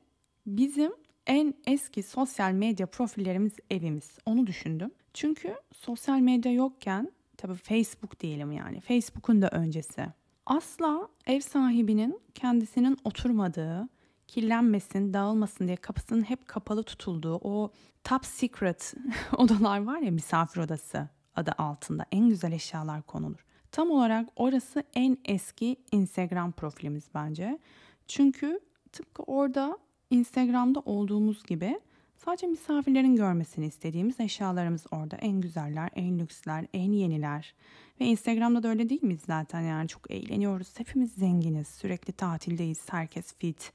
bizim 0.46 0.92
en 1.26 1.54
eski 1.66 2.02
sosyal 2.02 2.52
medya 2.52 2.86
profillerimiz 2.86 3.52
evimiz. 3.70 4.18
Onu 4.26 4.46
düşündüm. 4.46 4.90
Çünkü 5.14 5.54
sosyal 5.72 6.18
medya 6.18 6.52
yokken 6.52 7.12
tabii 7.36 7.54
Facebook 7.54 8.20
diyelim 8.20 8.52
yani. 8.52 8.80
Facebook'un 8.80 9.42
da 9.42 9.48
öncesi. 9.48 10.06
Asla 10.46 11.08
ev 11.26 11.40
sahibinin 11.40 12.20
kendisinin 12.34 12.98
oturmadığı, 13.04 13.88
kirlenmesin, 14.28 15.14
dağılmasın 15.14 15.66
diye 15.66 15.76
kapısının 15.76 16.22
hep 16.22 16.48
kapalı 16.48 16.82
tutulduğu 16.82 17.34
o 17.42 17.70
top 18.04 18.26
secret 18.26 18.94
odalar 19.36 19.84
var 19.84 19.98
ya 19.98 20.10
misafir 20.10 20.60
odası 20.60 21.08
adı 21.36 21.52
altında 21.58 22.06
en 22.12 22.28
güzel 22.28 22.52
eşyalar 22.52 23.02
konulur. 23.02 23.44
Tam 23.72 23.90
olarak 23.90 24.28
orası 24.36 24.84
en 24.94 25.18
eski 25.24 25.76
Instagram 25.92 26.52
profilimiz 26.52 27.04
bence. 27.14 27.58
Çünkü 28.08 28.60
tıpkı 28.92 29.22
orada 29.22 29.78
Instagram'da 30.10 30.80
olduğumuz 30.80 31.46
gibi 31.46 31.80
sadece 32.16 32.46
misafirlerin 32.46 33.16
görmesini 33.16 33.66
istediğimiz 33.66 34.20
eşyalarımız 34.20 34.86
orada. 34.90 35.16
En 35.16 35.40
güzeller, 35.40 35.90
en 35.94 36.18
lüksler, 36.18 36.66
en 36.72 36.92
yeniler. 36.92 37.54
Ve 38.00 38.04
Instagram'da 38.04 38.62
da 38.62 38.68
öyle 38.68 38.88
değil 38.88 39.02
miyiz 39.02 39.22
zaten 39.26 39.60
yani 39.60 39.88
çok 39.88 40.10
eğleniyoruz. 40.10 40.78
Hepimiz 40.78 41.12
zenginiz, 41.12 41.68
sürekli 41.68 42.12
tatildeyiz, 42.12 42.92
herkes 42.92 43.34
fit. 43.34 43.72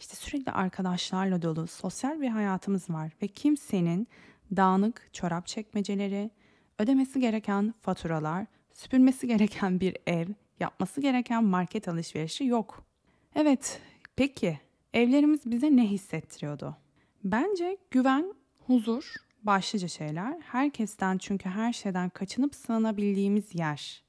İşte 0.00 0.16
sürekli 0.16 0.52
arkadaşlarla 0.52 1.42
dolu 1.42 1.66
sosyal 1.66 2.20
bir 2.20 2.28
hayatımız 2.28 2.90
var 2.90 3.12
ve 3.22 3.28
kimsenin 3.28 4.08
dağınık 4.56 5.08
çorap 5.12 5.46
çekmeceleri, 5.46 6.30
ödemesi 6.78 7.20
gereken 7.20 7.74
faturalar, 7.82 8.46
süpürmesi 8.72 9.26
gereken 9.26 9.80
bir 9.80 9.96
ev, 10.06 10.28
yapması 10.60 11.00
gereken 11.00 11.44
market 11.44 11.88
alışverişi 11.88 12.44
yok. 12.44 12.89
Evet, 13.34 13.80
peki 14.16 14.60
evlerimiz 14.94 15.40
bize 15.46 15.76
ne 15.76 15.86
hissettiriyordu? 15.86 16.76
Bence 17.24 17.76
güven, 17.90 18.34
huzur 18.66 19.14
başlıca 19.42 19.88
şeyler. 19.88 20.40
Herkesten 20.40 21.18
çünkü 21.18 21.48
her 21.48 21.72
şeyden 21.72 22.08
kaçınıp 22.08 22.54
sığınabildiğimiz 22.54 23.54
yer. 23.54 24.02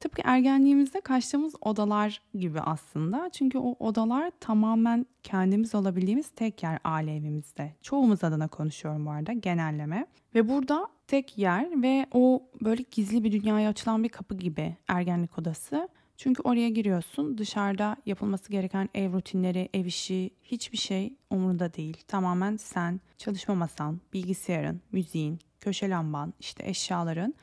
Tıpkı 0.00 0.22
ergenliğimizde 0.24 1.00
kaçtığımız 1.00 1.54
odalar 1.60 2.22
gibi 2.34 2.60
aslında. 2.60 3.30
Çünkü 3.32 3.58
o 3.58 3.76
odalar 3.78 4.32
tamamen 4.40 5.06
kendimiz 5.22 5.74
olabildiğimiz 5.74 6.28
tek 6.28 6.62
yer 6.62 6.78
aile 6.84 7.16
evimizde. 7.16 7.72
Çoğumuz 7.82 8.24
adına 8.24 8.48
konuşuyorum 8.48 9.06
bu 9.06 9.10
arada 9.10 9.32
genelleme. 9.32 10.06
Ve 10.34 10.48
burada 10.48 10.88
tek 11.06 11.38
yer 11.38 11.82
ve 11.82 12.06
o 12.12 12.42
böyle 12.60 12.84
gizli 12.90 13.24
bir 13.24 13.32
dünyaya 13.32 13.70
açılan 13.70 14.04
bir 14.04 14.08
kapı 14.08 14.34
gibi 14.34 14.76
ergenlik 14.88 15.38
odası. 15.38 15.88
Çünkü 16.22 16.42
oraya 16.42 16.68
giriyorsun 16.68 17.38
dışarıda 17.38 17.96
yapılması 18.06 18.50
gereken 18.50 18.88
ev 18.94 19.12
rutinleri, 19.12 19.68
ev 19.74 19.84
işi 19.84 20.30
hiçbir 20.42 20.78
şey 20.78 21.16
umurunda 21.30 21.74
değil. 21.74 21.96
Tamamen 22.08 22.56
sen, 22.56 23.00
çalışma 23.18 23.54
masan, 23.54 24.00
bilgisayarın, 24.12 24.80
müziğin, 24.92 25.38
köşe 25.60 25.90
lamban, 25.90 26.34
işte 26.40 26.68
eşyaların. 26.68 27.34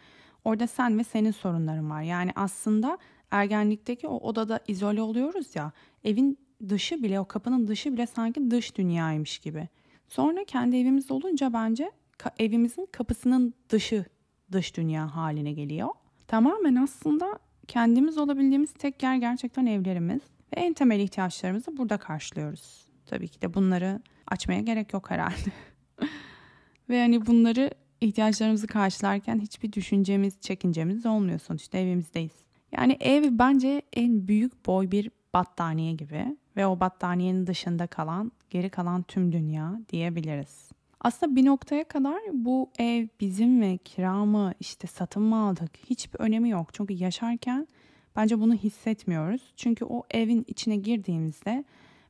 Orada 0.45 0.67
sen 0.67 0.99
ve 0.99 1.03
senin 1.03 1.31
sorunların 1.31 1.89
var. 1.89 2.01
Yani 2.01 2.31
aslında 2.35 2.97
ergenlikteki 3.31 4.07
o 4.07 4.17
odada 4.17 4.59
izole 4.67 5.01
oluyoruz 5.01 5.55
ya 5.55 5.71
evin 6.03 6.37
dışı 6.69 7.03
bile 7.03 7.19
o 7.19 7.25
kapının 7.25 7.67
dışı 7.67 7.93
bile 7.93 8.07
sanki 8.07 8.51
dış 8.51 8.75
dünyaymış 8.77 9.39
gibi. 9.39 9.67
Sonra 10.07 10.43
kendi 10.43 10.77
evimiz 10.77 11.11
olunca 11.11 11.53
bence 11.53 11.91
evimizin 12.37 12.87
kapısının 12.91 13.53
dışı 13.69 14.05
dış 14.51 14.77
dünya 14.77 15.15
haline 15.15 15.51
geliyor. 15.51 15.89
Tamamen 16.27 16.75
aslında 16.75 17.39
kendimiz 17.69 18.17
olabildiğimiz 18.17 18.73
tek 18.73 19.03
yer 19.03 19.15
gerçekten 19.15 19.65
evlerimiz 19.65 20.21
ve 20.55 20.61
en 20.61 20.73
temel 20.73 20.99
ihtiyaçlarımızı 20.99 21.77
burada 21.77 21.97
karşılıyoruz. 21.97 22.85
Tabii 23.05 23.27
ki 23.27 23.41
de 23.41 23.53
bunları 23.53 24.01
açmaya 24.27 24.61
gerek 24.61 24.93
yok 24.93 25.11
herhalde. 25.11 25.51
ve 26.89 27.01
hani 27.01 27.25
bunları 27.25 27.71
ihtiyaçlarımızı 28.01 28.67
karşılarken 28.67 29.39
hiçbir 29.39 29.73
düşüncemiz, 29.73 30.41
çekincemiz 30.41 31.05
olmuyor 31.05 31.39
sonuçta 31.39 31.77
evimizdeyiz. 31.77 32.31
Yani 32.71 32.97
ev 32.99 33.23
bence 33.31 33.81
en 33.93 34.27
büyük 34.27 34.65
boy 34.65 34.91
bir 34.91 35.11
battaniye 35.33 35.93
gibi 35.93 36.37
ve 36.57 36.67
o 36.67 36.79
battaniyenin 36.79 37.47
dışında 37.47 37.87
kalan, 37.87 38.31
geri 38.49 38.69
kalan 38.69 39.03
tüm 39.03 39.31
dünya 39.31 39.79
diyebiliriz. 39.89 40.68
Aslında 41.01 41.35
bir 41.35 41.45
noktaya 41.45 41.83
kadar 41.83 42.19
bu 42.33 42.71
ev 42.79 43.07
bizim 43.19 43.49
mi, 43.49 43.77
kira 43.77 44.25
mı, 44.25 44.53
işte 44.59 44.87
satın 44.87 45.23
mı 45.23 45.35
aldık 45.35 45.77
hiçbir 45.89 46.19
önemi 46.19 46.49
yok. 46.49 46.73
Çünkü 46.73 46.93
yaşarken 46.93 47.67
bence 48.15 48.39
bunu 48.39 48.53
hissetmiyoruz. 48.53 49.53
Çünkü 49.55 49.85
o 49.85 50.03
evin 50.11 50.45
içine 50.47 50.75
girdiğimizde 50.75 51.63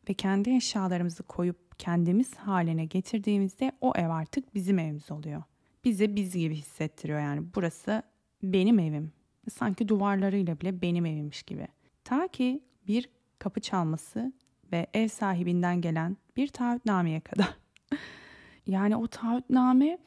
ve 0.09 0.13
kendi 0.13 0.49
eşyalarımızı 0.49 1.23
koyup 1.23 1.79
kendimiz 1.79 2.35
haline 2.35 2.85
getirdiğimizde 2.85 3.71
o 3.81 3.93
ev 3.95 4.09
artık 4.09 4.55
bizim 4.55 4.79
evimiz 4.79 5.11
oluyor. 5.11 5.43
Bize 5.85 6.15
biz 6.15 6.33
gibi 6.33 6.55
hissettiriyor 6.55 7.19
yani. 7.19 7.41
Burası 7.55 8.03
benim 8.43 8.79
evim. 8.79 9.11
Sanki 9.53 9.87
duvarlarıyla 9.87 10.59
bile 10.59 10.81
benim 10.81 11.05
evimmiş 11.05 11.43
gibi. 11.43 11.67
Ta 12.03 12.27
ki 12.27 12.63
bir 12.87 13.09
kapı 13.39 13.61
çalması 13.61 14.33
ve 14.71 14.87
ev 14.93 15.07
sahibinden 15.07 15.81
gelen 15.81 16.17
bir 16.37 16.47
taahhütnameye 16.47 17.19
kadar. 17.19 17.57
Yani 18.69 18.95
o 18.95 19.07
taahhütname 19.07 19.97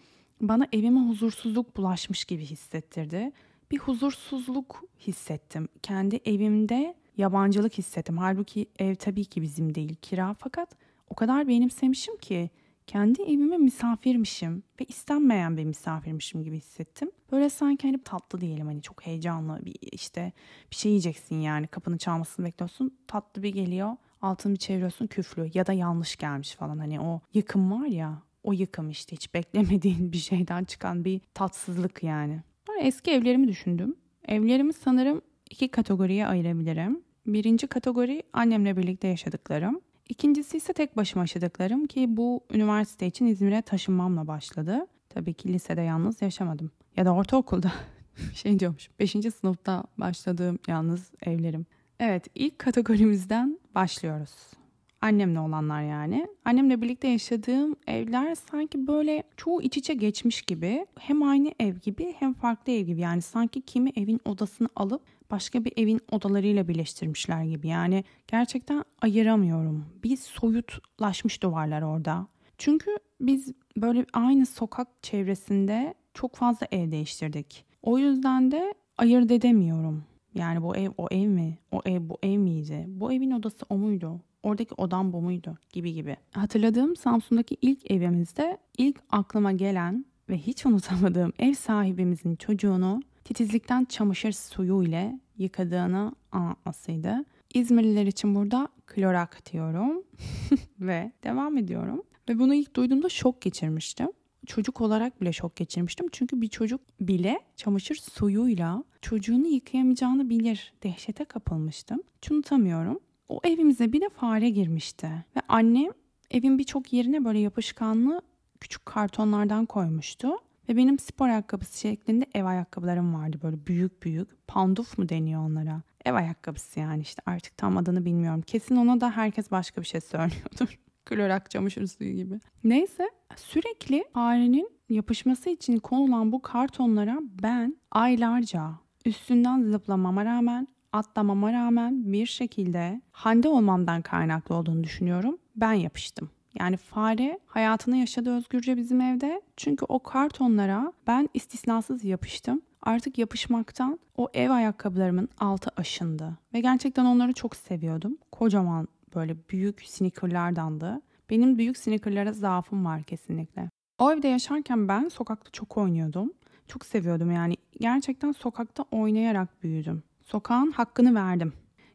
bana 0.40 0.66
evime 0.72 1.00
huzursuzluk 1.00 1.76
bulaşmış 1.76 2.24
gibi 2.24 2.44
hissettirdi. 2.44 3.32
Bir 3.70 3.78
huzursuzluk 3.78 4.84
hissettim. 5.00 5.68
Kendi 5.82 6.20
evimde 6.24 6.94
yabancılık 7.16 7.78
hissettim. 7.78 8.18
Halbuki 8.18 8.66
ev 8.78 8.94
tabii 8.94 9.24
ki 9.24 9.42
bizim 9.42 9.74
değil 9.74 9.94
kira 10.02 10.34
fakat 10.38 10.76
o 11.08 11.14
kadar 11.14 11.48
benimsemişim 11.48 12.16
ki 12.16 12.50
kendi 12.86 13.22
evime 13.22 13.58
misafirmişim 13.58 14.62
ve 14.80 14.84
istenmeyen 14.84 15.56
bir 15.56 15.64
misafirmişim 15.64 16.42
gibi 16.42 16.56
hissettim. 16.56 17.10
Böyle 17.32 17.50
sanki 17.50 17.88
hani 17.88 18.02
tatlı 18.02 18.40
diyelim 18.40 18.66
hani 18.66 18.82
çok 18.82 19.06
heyecanlı 19.06 19.64
bir 19.64 19.76
işte 19.92 20.32
bir 20.70 20.76
şey 20.76 20.90
yiyeceksin 20.90 21.36
yani 21.36 21.66
kapını 21.66 21.98
çalmasını 21.98 22.46
bekliyorsun. 22.46 22.98
Tatlı 23.08 23.42
bir 23.42 23.52
geliyor 23.52 23.96
altını 24.22 24.52
bir 24.52 24.58
çeviriyorsun 24.58 25.06
küflü 25.06 25.50
ya 25.54 25.66
da 25.66 25.72
yanlış 25.72 26.16
gelmiş 26.16 26.54
falan 26.54 26.78
hani 26.78 27.00
o 27.00 27.20
yıkım 27.34 27.72
var 27.72 27.86
ya 27.86 28.22
o 28.42 28.52
yıkım 28.52 28.90
işte 28.90 29.16
hiç 29.16 29.34
beklemediğin 29.34 30.12
bir 30.12 30.18
şeyden 30.18 30.64
çıkan 30.64 31.04
bir 31.04 31.20
tatsızlık 31.34 32.02
yani. 32.02 32.42
Sonra 32.66 32.80
eski 32.80 33.10
evlerimi 33.10 33.48
düşündüm. 33.48 33.96
Evlerimi 34.28 34.72
sanırım 34.72 35.22
iki 35.50 35.68
kategoriye 35.68 36.26
ayırabilirim. 36.26 37.00
Birinci 37.26 37.66
kategori 37.66 38.22
annemle 38.32 38.76
birlikte 38.76 39.08
yaşadıklarım. 39.08 39.80
İkincisi 40.08 40.56
ise 40.56 40.72
tek 40.72 40.96
başıma 40.96 41.22
yaşadıklarım 41.22 41.86
ki 41.86 42.16
bu 42.16 42.40
üniversite 42.50 43.06
için 43.06 43.26
İzmir'e 43.26 43.62
taşınmamla 43.62 44.26
başladı. 44.26 44.86
Tabii 45.08 45.34
ki 45.34 45.52
lisede 45.52 45.80
yalnız 45.80 46.22
yaşamadım. 46.22 46.70
Ya 46.96 47.04
da 47.04 47.14
ortaokulda 47.14 47.72
şey 48.34 48.58
diyormuş. 48.58 48.90
Beşinci 48.98 49.30
sınıfta 49.30 49.84
başladığım 49.98 50.58
yalnız 50.68 51.10
evlerim. 51.22 51.66
Evet 52.00 52.26
ilk 52.34 52.58
kategorimizden 52.58 53.58
başlıyoruz. 53.74 54.61
Annemle 55.02 55.40
olanlar 55.40 55.82
yani. 55.82 56.28
Annemle 56.44 56.82
birlikte 56.82 57.08
yaşadığım 57.08 57.76
evler 57.86 58.34
sanki 58.34 58.86
böyle 58.86 59.22
çoğu 59.36 59.62
iç 59.62 59.76
içe 59.76 59.94
geçmiş 59.94 60.42
gibi. 60.42 60.86
Hem 60.98 61.22
aynı 61.22 61.52
ev 61.60 61.76
gibi 61.76 62.14
hem 62.18 62.34
farklı 62.34 62.72
ev 62.72 62.80
gibi. 62.80 63.00
Yani 63.00 63.22
sanki 63.22 63.60
kimi 63.60 63.90
evin 63.96 64.20
odasını 64.24 64.68
alıp 64.76 65.02
başka 65.30 65.64
bir 65.64 65.72
evin 65.76 66.00
odalarıyla 66.10 66.68
birleştirmişler 66.68 67.44
gibi. 67.44 67.68
Yani 67.68 68.04
gerçekten 68.28 68.84
ayıramıyorum. 69.00 69.86
Bir 70.04 70.16
soyutlaşmış 70.16 71.42
duvarlar 71.42 71.82
orada. 71.82 72.26
Çünkü 72.58 72.90
biz 73.20 73.52
böyle 73.76 74.06
aynı 74.12 74.46
sokak 74.46 74.88
çevresinde 75.02 75.94
çok 76.14 76.36
fazla 76.36 76.66
ev 76.72 76.90
değiştirdik. 76.90 77.64
O 77.82 77.98
yüzden 77.98 78.50
de 78.50 78.74
ayırt 78.98 79.30
edemiyorum. 79.30 80.04
Yani 80.34 80.62
bu 80.62 80.76
ev 80.76 80.90
o 80.98 81.06
ev 81.10 81.28
mi? 81.28 81.58
O 81.72 81.80
ev 81.84 82.08
bu 82.08 82.18
ev 82.22 82.38
miydi? 82.38 82.84
Bu 82.88 83.12
evin 83.12 83.30
odası 83.30 83.66
o 83.70 83.76
muydu? 83.76 84.20
Oradaki 84.42 84.74
odam 84.74 85.12
bu 85.12 85.22
muydu? 85.22 85.58
Gibi 85.72 85.92
gibi. 85.92 86.16
Hatırladığım 86.32 86.96
Samsun'daki 86.96 87.56
ilk 87.62 87.90
evimizde 87.90 88.58
ilk 88.78 89.00
aklıma 89.10 89.52
gelen 89.52 90.04
ve 90.28 90.38
hiç 90.38 90.66
unutamadığım 90.66 91.32
ev 91.38 91.54
sahibimizin 91.54 92.36
çocuğunu 92.36 93.02
titizlikten 93.24 93.84
çamaşır 93.84 94.32
suyu 94.32 94.82
ile 94.82 95.20
yıkadığını 95.38 96.12
anlatmasıydı. 96.32 97.24
İzmirliler 97.54 98.06
için 98.06 98.34
burada 98.34 98.68
klorak 98.86 99.52
diyorum 99.52 100.02
ve 100.80 101.12
devam 101.24 101.58
ediyorum. 101.58 102.02
Ve 102.28 102.38
bunu 102.38 102.54
ilk 102.54 102.76
duyduğumda 102.76 103.08
şok 103.08 103.40
geçirmiştim. 103.40 104.08
Çocuk 104.46 104.80
olarak 104.80 105.20
bile 105.20 105.32
şok 105.32 105.56
geçirmiştim. 105.56 106.06
Çünkü 106.12 106.40
bir 106.40 106.48
çocuk 106.48 106.80
bile 107.00 107.40
çamaşır 107.56 107.94
suyuyla 107.94 108.84
çocuğunu 109.02 109.46
yıkayamayacağını 109.46 110.30
bilir. 110.30 110.72
Dehşete 110.82 111.24
kapılmıştım. 111.24 112.02
Hiç 112.16 112.30
unutamıyorum. 112.30 113.00
O 113.32 113.40
evimize 113.44 113.92
bir 113.92 114.00
de 114.00 114.08
fare 114.08 114.50
girmişti. 114.50 115.06
Ve 115.36 115.40
annem 115.48 115.90
evin 116.30 116.58
birçok 116.58 116.92
yerine 116.92 117.24
böyle 117.24 117.38
yapışkanlı 117.38 118.22
küçük 118.60 118.86
kartonlardan 118.86 119.66
koymuştu. 119.66 120.28
Ve 120.68 120.76
benim 120.76 120.98
spor 120.98 121.28
ayakkabısı 121.28 121.80
şeklinde 121.80 122.26
ev 122.34 122.44
ayakkabılarım 122.44 123.14
vardı 123.14 123.38
böyle 123.42 123.66
büyük 123.66 124.02
büyük. 124.02 124.46
Panduf 124.46 124.98
mu 124.98 125.08
deniyor 125.08 125.46
onlara? 125.46 125.82
Ev 126.04 126.14
ayakkabısı 126.14 126.80
yani 126.80 127.02
işte 127.02 127.22
artık 127.26 127.56
tam 127.56 127.76
adını 127.76 128.04
bilmiyorum. 128.04 128.42
Kesin 128.42 128.76
ona 128.76 129.00
da 129.00 129.10
herkes 129.10 129.50
başka 129.50 129.80
bir 129.80 129.86
şey 129.86 130.00
söylüyordur. 130.10 130.78
Klorak 131.04 131.50
çamaşır 131.50 131.86
suyu 131.86 132.16
gibi. 132.16 132.40
Neyse 132.64 133.10
sürekli 133.36 134.04
farenin 134.14 134.70
yapışması 134.88 135.50
için 135.50 135.78
konulan 135.78 136.32
bu 136.32 136.42
kartonlara 136.42 137.18
ben 137.42 137.76
aylarca 137.90 138.70
üstünden 139.04 139.62
zıplamama 139.62 140.24
rağmen 140.24 140.68
atlamama 140.92 141.52
rağmen 141.52 142.12
bir 142.12 142.26
şekilde 142.26 143.00
hande 143.12 143.48
olmamdan 143.48 144.02
kaynaklı 144.02 144.54
olduğunu 144.54 144.84
düşünüyorum. 144.84 145.38
Ben 145.56 145.72
yapıştım. 145.72 146.30
Yani 146.58 146.76
fare 146.76 147.38
hayatını 147.46 147.96
yaşadı 147.96 148.36
özgürce 148.36 148.76
bizim 148.76 149.00
evde. 149.00 149.42
Çünkü 149.56 149.84
o 149.88 149.98
kartonlara 149.98 150.92
ben 151.06 151.28
istisnasız 151.34 152.04
yapıştım. 152.04 152.62
Artık 152.82 153.18
yapışmaktan 153.18 153.98
o 154.16 154.28
ev 154.34 154.50
ayakkabılarımın 154.50 155.28
altı 155.38 155.70
aşındı. 155.76 156.38
Ve 156.54 156.60
gerçekten 156.60 157.04
onları 157.04 157.32
çok 157.32 157.56
seviyordum. 157.56 158.18
Kocaman 158.32 158.88
Böyle 159.14 159.36
büyük 159.50 159.82
sneakerlardandı. 159.86 161.02
Benim 161.30 161.58
büyük 161.58 161.76
sneakerlara 161.76 162.32
zaafım 162.32 162.84
var 162.84 163.02
kesinlikle. 163.02 163.70
O 163.98 164.12
evde 164.12 164.28
yaşarken 164.28 164.88
ben 164.88 165.08
sokakta 165.08 165.50
çok 165.50 165.76
oynuyordum. 165.76 166.32
Çok 166.68 166.86
seviyordum 166.86 167.32
yani. 167.32 167.56
Gerçekten 167.80 168.32
sokakta 168.32 168.84
oynayarak 168.90 169.62
büyüdüm. 169.62 170.02
Sokağın 170.32 170.70
hakkını 170.70 171.14
verdim. 171.14 171.52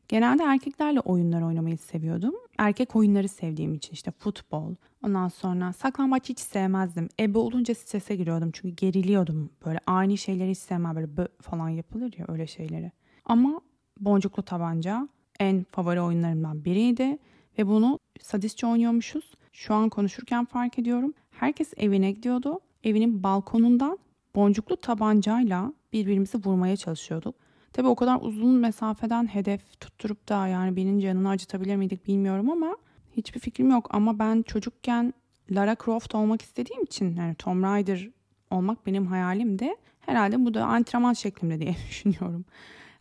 Genelde 0.08 0.44
erkeklerle 0.44 1.00
oyunlar 1.00 1.42
oynamayı 1.42 1.78
seviyordum. 1.78 2.36
Erkek 2.58 2.96
oyunları 2.96 3.28
sevdiğim 3.28 3.74
için 3.74 3.94
işte 3.94 4.12
futbol. 4.12 4.76
Ondan 5.04 5.28
sonra 5.28 5.74
saklambaç 5.74 6.30
hiç 6.30 6.40
sevmezdim. 6.40 7.10
Ebe 7.20 7.38
olunca 7.38 7.76
strese 7.76 8.16
giriyordum 8.16 8.52
çünkü 8.54 8.76
geriliyordum. 8.76 9.50
Böyle 9.66 9.80
aynı 9.88 10.18
şeyleri 10.18 10.52
hiç 10.52 10.58
sevmem. 10.58 10.96
Böyle 10.96 11.18
bö 11.18 11.26
falan 11.42 11.70
yapılır 11.70 12.14
ya 12.18 12.26
öyle 12.28 12.48
şeyleri. 12.48 12.92
Ama 13.26 13.62
boncuklu 14.00 14.44
tabanca 14.44 15.08
en 15.40 15.66
favori 15.72 16.02
oyunlarımdan 16.02 16.66
biriydi. 16.66 17.18
Ve 17.58 17.68
bunu 17.68 18.00
sadistçe 18.22 18.68
oynuyormuşuz. 18.68 19.34
Şu 19.54 19.74
an 19.74 19.90
konuşurken 19.90 20.46
fark 20.46 20.80
ediyorum. 20.80 21.14
Herkes 21.32 21.74
evine 21.78 22.12
gidiyordu. 22.12 22.60
Evinin 22.84 23.24
balkonundan 23.24 23.98
boncuklu 24.36 24.78
tabancayla 24.78 25.74
birbirimizi 25.94 26.38
vurmaya 26.38 26.78
çalışıyorduk. 26.78 27.47
Tabii 27.78 27.88
o 27.88 27.96
kadar 27.96 28.18
uzun 28.22 28.56
mesafeden 28.56 29.28
hedef 29.28 29.80
tutturup 29.80 30.30
da 30.30 30.48
yani 30.48 30.76
birinin 30.76 31.00
canını 31.00 31.30
acıtabilir 31.30 31.76
miydik 31.76 32.08
bilmiyorum 32.08 32.50
ama 32.50 32.78
hiçbir 33.18 33.40
fikrim 33.40 33.72
yok. 33.72 33.88
Ama 33.92 34.20
ben 34.20 34.42
çocukken 34.42 35.14
Lara 35.52 35.76
Croft 35.86 36.16
olmak 36.16 36.42
istediğim 36.42 36.84
için 36.84 37.16
yani 37.16 37.36
Tomb 37.36 37.64
Raider 37.64 38.10
olmak 38.52 38.86
benim 38.86 39.08
hayalimdi. 39.08 39.76
Herhalde 40.00 40.46
bu 40.46 40.54
da 40.54 40.66
antrenman 40.66 41.14
şeklimde 41.14 41.60
diye 41.60 41.76
düşünüyorum. 41.90 42.46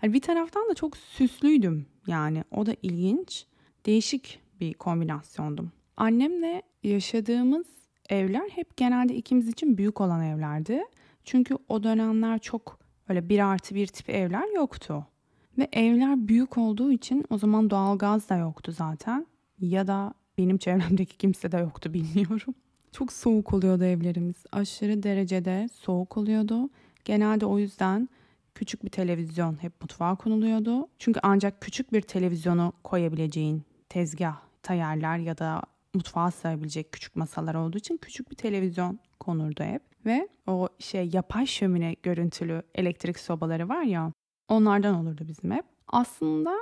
Yani 0.03 0.13
bir 0.13 0.21
taraftan 0.21 0.69
da 0.71 0.75
çok 0.75 0.97
süslüydüm 0.97 1.87
yani 2.07 2.45
o 2.51 2.67
da 2.67 2.77
ilginç. 2.83 3.47
Değişik 3.87 4.41
bir 4.61 4.75
kombinasyondum. 4.75 5.73
Annemle 5.97 6.63
yaşadığımız 6.83 7.67
evler 8.09 8.49
hep 8.51 8.77
genelde 8.77 9.15
ikimiz 9.15 9.49
için 9.49 9.79
büyük 9.79 10.01
olan 10.01 10.23
evlerdi. 10.23 10.83
Çünkü 11.25 11.59
o 11.69 11.83
dönemler 11.83 12.39
çok 12.39 12.86
öyle 13.09 13.29
bir 13.29 13.39
artı 13.39 13.75
bir 13.75 13.87
tip 13.87 14.11
evler 14.11 14.55
yoktu. 14.55 15.07
Ve 15.59 15.69
evler 15.73 16.29
büyük 16.29 16.59
olduğu 16.59 16.93
için 16.93 17.25
o 17.31 17.39
zaman 17.39 17.71
doğalgaz 17.71 18.29
da 18.29 18.37
yoktu 18.37 18.73
zaten. 18.73 19.27
Ya 19.61 19.87
da 19.87 20.15
benim 20.39 20.59
çevremdeki 20.59 21.17
kimse 21.19 21.53
de 21.53 21.57
yoktu 21.57 21.95
bilmiyorum. 21.95 22.55
Çok 22.93 23.13
soğuk 23.13 23.53
oluyordu 23.53 23.85
evlerimiz. 23.85 24.37
Aşırı 24.53 25.03
derecede 25.03 25.69
soğuk 25.73 26.17
oluyordu. 26.17 26.71
Genelde 27.05 27.47
o 27.47 27.59
yüzden 27.59 28.09
küçük 28.55 28.85
bir 28.85 28.91
televizyon 28.91 29.63
hep 29.63 29.73
mutfağa 29.81 30.15
konuluyordu. 30.15 30.89
Çünkü 30.99 31.21
ancak 31.23 31.61
küçük 31.61 31.93
bir 31.93 32.01
televizyonu 32.01 32.73
koyabileceğin 32.85 33.63
tezgah, 33.89 34.37
yerler 34.71 35.19
ya 35.19 35.39
da 35.39 35.63
mutfağa 35.97 36.31
sığabilecek 36.31 36.93
küçük 36.93 37.17
masalar 37.17 37.55
olduğu 37.55 37.79
için 37.79 37.97
küçük 37.97 38.31
bir 38.31 38.37
televizyon 38.37 38.99
konurdu 39.21 39.63
hep. 39.63 39.83
Ve 40.07 40.29
o 40.47 40.69
şey 40.79 41.11
yapay 41.13 41.47
şömine 41.47 41.97
görüntülü 42.03 42.63
elektrik 42.75 43.19
sobaları 43.19 43.69
var 43.69 43.83
ya 43.83 44.13
onlardan 44.49 44.95
olurdu 44.95 45.25
bizim 45.29 45.51
hep. 45.51 45.65
Aslında 45.89 46.57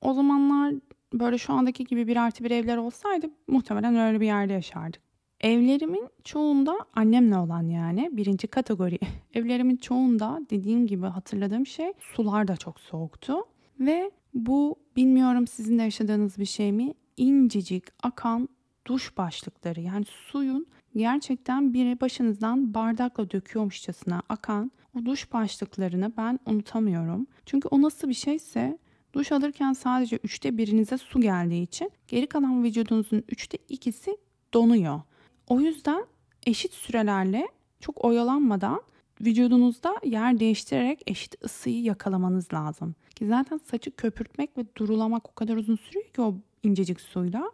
o 0.00 0.14
zamanlar 0.14 0.74
böyle 1.12 1.38
şu 1.38 1.52
andaki 1.52 1.84
gibi 1.84 2.06
bir 2.06 2.16
artı 2.16 2.44
bir 2.44 2.50
evler 2.50 2.76
olsaydı 2.76 3.26
muhtemelen 3.46 3.96
öyle 3.96 4.20
bir 4.20 4.26
yerde 4.26 4.52
yaşardık. 4.52 5.02
Evlerimin 5.40 6.08
çoğunda 6.24 6.76
annemle 6.94 7.36
olan 7.36 7.62
yani 7.62 8.10
birinci 8.12 8.46
kategori 8.46 8.98
evlerimin 9.34 9.76
çoğunda 9.76 10.40
dediğim 10.50 10.86
gibi 10.86 11.06
hatırladığım 11.06 11.66
şey 11.66 11.92
sular 12.00 12.48
da 12.48 12.56
çok 12.56 12.80
soğuktu. 12.80 13.36
Ve 13.80 14.10
bu 14.34 14.76
bilmiyorum 14.96 15.46
sizin 15.46 15.78
de 15.78 15.82
yaşadığınız 15.82 16.38
bir 16.38 16.44
şey 16.44 16.72
mi 16.72 16.94
incecik 17.16 17.84
akan 18.02 18.48
duş 18.86 19.16
başlıkları 19.16 19.80
yani 19.80 20.04
suyun 20.04 20.66
gerçekten 20.96 21.74
biri 21.74 22.00
başınızdan 22.00 22.74
bardakla 22.74 23.30
döküyormuşçasına 23.30 24.22
akan 24.28 24.72
o 24.98 25.04
duş 25.04 25.32
başlıklarını 25.32 26.12
ben 26.16 26.38
unutamıyorum. 26.46 27.26
Çünkü 27.46 27.68
o 27.68 27.82
nasıl 27.82 28.08
bir 28.08 28.14
şeyse 28.14 28.78
duş 29.12 29.32
alırken 29.32 29.72
sadece 29.72 30.16
üçte 30.16 30.58
birinize 30.58 30.98
su 30.98 31.20
geldiği 31.20 31.62
için 31.62 31.90
geri 32.08 32.26
kalan 32.26 32.64
vücudunuzun 32.64 33.24
üçte 33.28 33.58
ikisi 33.68 34.16
donuyor. 34.54 35.00
O 35.48 35.60
yüzden 35.60 36.04
eşit 36.46 36.72
sürelerle 36.72 37.48
çok 37.80 38.04
oyalanmadan 38.04 38.82
vücudunuzda 39.20 39.94
yer 40.04 40.40
değiştirerek 40.40 41.02
eşit 41.06 41.44
ısıyı 41.44 41.82
yakalamanız 41.82 42.52
lazım. 42.52 42.94
Ki 43.14 43.26
zaten 43.26 43.60
saçı 43.64 43.90
köpürtmek 43.90 44.58
ve 44.58 44.64
durulamak 44.76 45.28
o 45.30 45.34
kadar 45.34 45.56
uzun 45.56 45.76
sürüyor 45.76 46.04
ki 46.04 46.20
o 46.22 46.36
incecik 46.62 47.00
suyla. 47.00 47.52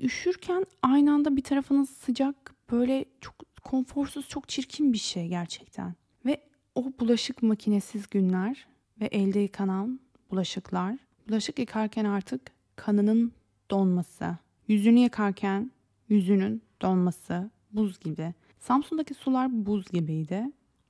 Üşürken 0.00 0.66
aynı 0.82 1.12
anda 1.12 1.36
bir 1.36 1.42
tarafınız 1.42 1.90
sıcak 1.90 2.54
böyle 2.70 3.04
çok 3.20 3.34
konforsuz 3.64 4.28
çok 4.28 4.48
çirkin 4.48 4.92
bir 4.92 4.98
şey 4.98 5.28
gerçekten. 5.28 5.94
Ve 6.26 6.40
o 6.74 6.92
bulaşık 7.00 7.42
makinesiz 7.42 8.10
günler 8.10 8.66
ve 9.00 9.06
elde 9.06 9.40
yıkanan 9.40 10.00
bulaşıklar. 10.30 10.96
Bulaşık 11.28 11.58
yıkarken 11.58 12.04
artık 12.04 12.40
kanının 12.76 13.32
donması. 13.70 14.36
Yüzünü 14.68 14.98
yıkarken 15.00 15.70
yüzünün 16.08 16.62
donması 16.82 17.50
buz 17.72 18.00
gibi. 18.00 18.34
Samsun'daki 18.58 19.14
sular 19.14 19.66
buz 19.66 19.84
gibiydi. 19.90 20.44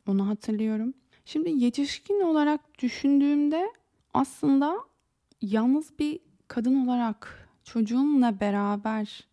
Onu 0.07 0.29
hatırlıyorum. 0.29 0.95
Şimdi 1.25 1.51
yetişkin 1.51 2.21
olarak 2.21 2.61
düşündüğümde 2.79 3.73
aslında 4.15 4.77
yalnız 5.43 5.99
bir 5.99 6.21
kadın 6.49 6.87
olarak 6.87 7.40
çocuğunla 7.65 8.41
beraber 8.41 9.29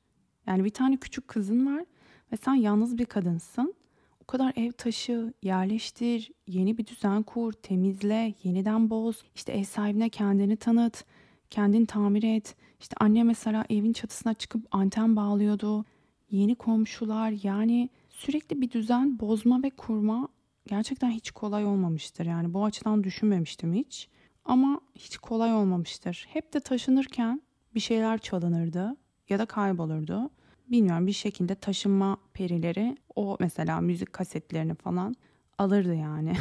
yani 0.48 0.64
bir 0.64 0.70
tane 0.70 0.98
küçük 0.98 1.28
kızın 1.28 1.66
var 1.66 1.86
ve 2.32 2.38
sen 2.38 2.54
yalnız 2.54 2.98
bir 2.98 3.06
kadınsın. 3.06 3.74
O 4.22 4.26
kadar 4.26 4.54
ev 4.56 4.72
taşı, 4.72 5.34
yerleştir, 5.44 6.32
yeni 6.48 6.78
bir 6.78 6.88
düzen 6.88 7.24
kur, 7.24 7.54
temizle, 7.54 8.34
yeniden 8.44 8.90
boz. 8.90 9.24
İşte 9.36 9.54
ev 9.54 9.64
sahibine 9.64 10.10
kendini 10.10 10.58
tanıt, 10.58 11.06
kendini 11.50 11.86
tamir 11.86 12.24
et. 12.24 12.56
İşte 12.80 12.96
anne 13.00 13.24
mesela 13.24 13.66
evin 13.70 13.94
çatısına 13.94 14.34
çıkıp 14.34 14.68
anten 14.72 15.16
bağlıyordu. 15.16 15.86
Yeni 16.32 16.56
komşular 16.56 17.34
yani 17.44 17.90
sürekli 18.10 18.62
bir 18.62 18.72
düzen 18.72 19.20
bozma 19.20 19.64
ve 19.64 19.70
kurma 19.70 20.28
gerçekten 20.66 21.10
hiç 21.10 21.32
kolay 21.32 21.66
olmamıştır. 21.66 22.26
Yani 22.26 22.54
bu 22.54 22.66
açıdan 22.66 23.04
düşünmemiştim 23.04 23.74
hiç. 23.74 24.10
Ama 24.46 24.82
hiç 24.96 25.18
kolay 25.18 25.54
olmamıştır. 25.54 26.28
Hep 26.30 26.54
de 26.54 26.60
taşınırken 26.60 27.42
bir 27.78 27.82
şeyler 27.82 28.18
çalınırdı 28.18 28.96
ya 29.30 29.40
da 29.40 29.46
kaybolurdu. 29.46 30.30
Bilmiyorum 30.68 31.08
bir 31.08 31.12
şekilde 31.12 31.56
taşınma 31.56 32.18
perileri 32.34 32.98
o 33.16 33.38
mesela 33.40 33.82
müzik 33.82 34.14
kasetlerini 34.14 34.76
falan 34.76 35.16
alırdı 35.58 35.96
yani. 35.96 36.34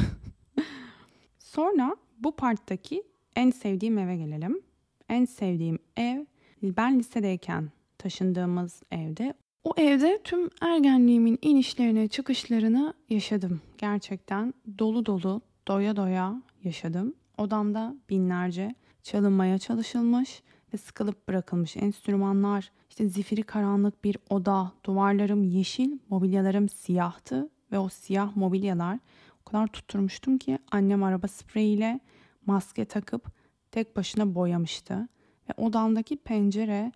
Sonra 1.39 1.95
bu 2.19 2.35
parttaki 2.35 3.03
en 3.35 3.49
sevdiğim 3.51 3.97
eve 3.97 4.17
gelelim. 4.17 4.61
En 5.09 5.25
sevdiğim 5.25 5.79
ev 5.97 6.25
ben 6.63 6.99
lisedeyken 6.99 7.69
taşındığımız 7.97 8.83
evde. 8.91 9.33
O 9.63 9.73
evde 9.77 10.21
tüm 10.23 10.49
ergenliğimin 10.61 11.39
inişlerini, 11.41 12.09
çıkışlarını 12.09 12.93
yaşadım. 13.09 13.61
Gerçekten 13.77 14.53
dolu 14.79 15.05
dolu, 15.05 15.41
doya 15.67 15.95
doya 15.95 16.41
yaşadım. 16.63 17.13
Odamda 17.37 17.95
binlerce 18.09 18.75
çalınmaya 19.03 19.57
çalışılmış 19.57 20.41
ve 20.73 20.77
sıkılıp 20.77 21.27
bırakılmış 21.27 21.77
enstrümanlar, 21.77 22.71
işte 22.89 23.09
zifiri 23.09 23.43
karanlık 23.43 24.03
bir 24.03 24.17
oda, 24.29 24.71
duvarlarım 24.83 25.43
yeşil, 25.43 25.99
mobilyalarım 26.09 26.69
siyahtı 26.69 27.49
ve 27.71 27.79
o 27.79 27.89
siyah 27.89 28.35
mobilyalar 28.35 28.99
o 29.41 29.49
kadar 29.49 29.67
tutturmuştum 29.67 30.37
ki 30.37 30.59
annem 30.71 31.03
araba 31.03 31.27
spreyiyle 31.27 31.99
maske 32.45 32.85
takıp 32.85 33.31
tek 33.71 33.95
başına 33.95 34.35
boyamıştı. 34.35 35.07
Ve 35.49 35.53
odamdaki 35.57 36.17
pencere 36.17 36.91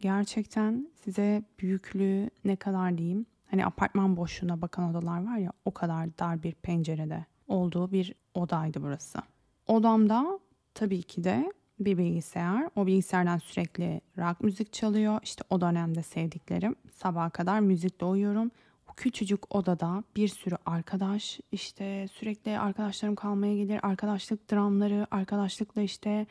gerçekten 0.00 0.88
size 1.04 1.42
büyüklüğü 1.60 2.30
ne 2.44 2.56
kadar 2.56 2.98
diyeyim. 2.98 3.26
Hani 3.50 3.66
apartman 3.66 4.16
boşluğuna 4.16 4.62
bakan 4.62 4.90
odalar 4.90 5.24
var 5.24 5.38
ya 5.38 5.52
o 5.64 5.70
kadar 5.74 6.18
dar 6.18 6.42
bir 6.42 6.52
pencerede 6.52 7.26
olduğu 7.48 7.92
bir 7.92 8.14
odaydı 8.34 8.82
burası. 8.82 9.18
Odamda 9.66 10.38
tabii 10.74 11.02
ki 11.02 11.24
de 11.24 11.52
bir 11.80 11.98
bilgisayar. 11.98 12.68
O 12.76 12.86
bilgisayardan 12.86 13.38
sürekli 13.38 14.00
rock 14.18 14.40
müzik 14.40 14.72
çalıyor. 14.72 15.20
İşte 15.22 15.44
o 15.50 15.60
dönemde 15.60 16.02
sevdiklerim. 16.02 16.76
Sabaha 16.90 17.30
kadar 17.30 17.60
müzikle 17.60 18.06
uyuyorum. 18.06 18.50
O 18.90 18.92
küçücük 18.96 19.54
odada 19.54 20.04
bir 20.16 20.28
sürü 20.28 20.56
arkadaş 20.66 21.40
işte 21.52 22.08
sürekli 22.12 22.58
arkadaşlarım 22.58 23.14
kalmaya 23.14 23.56
gelir. 23.56 23.80
Arkadaşlık 23.82 24.52
dramları, 24.52 25.06
arkadaşlıkla 25.10 25.82
işte 25.82 26.26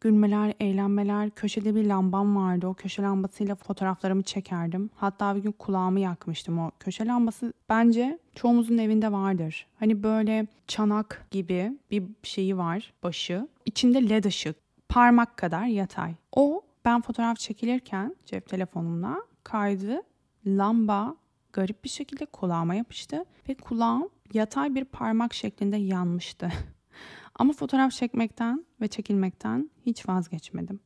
gülmeler, 0.00 0.54
eğlenmeler. 0.60 1.30
Köşede 1.30 1.74
bir 1.74 1.84
lambam 1.84 2.36
vardı. 2.36 2.66
O 2.66 2.74
köşe 2.74 3.02
lambasıyla 3.02 3.54
fotoğraflarımı 3.54 4.22
çekerdim. 4.22 4.90
Hatta 4.96 5.36
bir 5.36 5.42
gün 5.42 5.52
kulağımı 5.52 6.00
yakmıştım 6.00 6.58
o 6.58 6.70
köşe 6.80 7.06
lambası. 7.06 7.52
Bence 7.68 8.18
çoğumuzun 8.34 8.78
evinde 8.78 9.12
vardır. 9.12 9.66
Hani 9.78 10.02
böyle 10.02 10.46
çanak 10.66 11.26
gibi 11.30 11.78
bir 11.90 12.02
şeyi 12.22 12.56
var 12.56 12.92
başı. 13.02 13.48
İçinde 13.66 14.08
led 14.08 14.24
ışık 14.24 14.67
parmak 14.88 15.36
kadar 15.36 15.64
yatay. 15.64 16.14
O 16.32 16.62
ben 16.84 17.00
fotoğraf 17.00 17.38
çekilirken 17.38 18.16
cep 18.24 18.48
telefonumla 18.48 19.16
kaydı 19.44 20.02
lamba 20.46 21.16
garip 21.52 21.84
bir 21.84 21.88
şekilde 21.88 22.26
kulağıma 22.26 22.74
yapıştı 22.74 23.24
ve 23.48 23.54
kulağım 23.54 24.08
yatay 24.32 24.74
bir 24.74 24.84
parmak 24.84 25.34
şeklinde 25.34 25.76
yanmıştı. 25.76 26.52
Ama 27.34 27.52
fotoğraf 27.52 27.92
çekmekten 27.92 28.66
ve 28.80 28.88
çekilmekten 28.88 29.70
hiç 29.86 30.08
vazgeçmedim. 30.08 30.80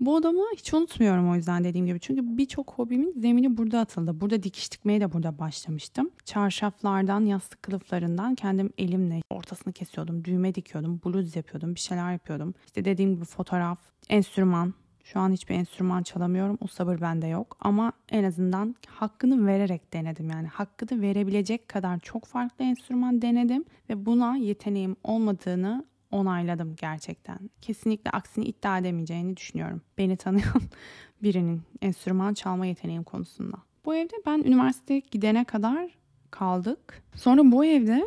Bu 0.00 0.14
odamı 0.14 0.42
hiç 0.56 0.74
unutmuyorum 0.74 1.30
o 1.30 1.34
yüzden 1.34 1.64
dediğim 1.64 1.86
gibi. 1.86 2.00
Çünkü 2.00 2.38
birçok 2.38 2.72
hobimin 2.72 3.20
zemini 3.20 3.56
burada 3.56 3.80
atıldı. 3.80 4.20
Burada 4.20 4.42
dikiş 4.42 4.72
dikmeye 4.72 5.00
de 5.00 5.12
burada 5.12 5.38
başlamıştım. 5.38 6.10
Çarşaflardan, 6.24 7.24
yastık 7.24 7.62
kılıflarından 7.62 8.34
kendim 8.34 8.70
elimle 8.78 9.20
ortasını 9.30 9.72
kesiyordum. 9.72 10.24
Düğme 10.24 10.54
dikiyordum, 10.54 11.00
bluz 11.04 11.36
yapıyordum, 11.36 11.74
bir 11.74 11.80
şeyler 11.80 12.12
yapıyordum. 12.12 12.54
İşte 12.66 12.84
dediğim 12.84 13.14
gibi 13.14 13.24
fotoğraf, 13.24 13.78
enstrüman. 14.08 14.74
Şu 15.04 15.20
an 15.20 15.32
hiçbir 15.32 15.54
enstrüman 15.54 16.02
çalamıyorum. 16.02 16.58
O 16.60 16.66
sabır 16.66 17.00
bende 17.00 17.26
yok. 17.26 17.56
Ama 17.60 17.92
en 18.08 18.24
azından 18.24 18.76
hakkını 18.86 19.46
vererek 19.46 19.92
denedim. 19.92 20.30
Yani 20.30 20.46
hakkını 20.46 21.02
verebilecek 21.02 21.68
kadar 21.68 21.98
çok 21.98 22.24
farklı 22.24 22.64
enstrüman 22.64 23.22
denedim. 23.22 23.64
Ve 23.90 24.06
buna 24.06 24.36
yeteneğim 24.36 24.96
olmadığını 25.04 25.84
onayladım 26.10 26.76
gerçekten. 26.76 27.38
Kesinlikle 27.62 28.10
aksini 28.10 28.44
iddia 28.44 28.78
edemeyeceğini 28.78 29.36
düşünüyorum. 29.36 29.82
Beni 29.98 30.16
tanıyan 30.16 30.62
birinin 31.22 31.62
enstrüman 31.82 32.34
çalma 32.34 32.66
yeteneğim 32.66 33.04
konusunda. 33.04 33.56
Bu 33.84 33.94
evde 33.94 34.14
ben 34.26 34.38
üniversiteye 34.38 35.02
gidene 35.10 35.44
kadar 35.44 35.90
kaldık. 36.30 37.02
Sonra 37.14 37.52
bu 37.52 37.64
evde 37.64 38.04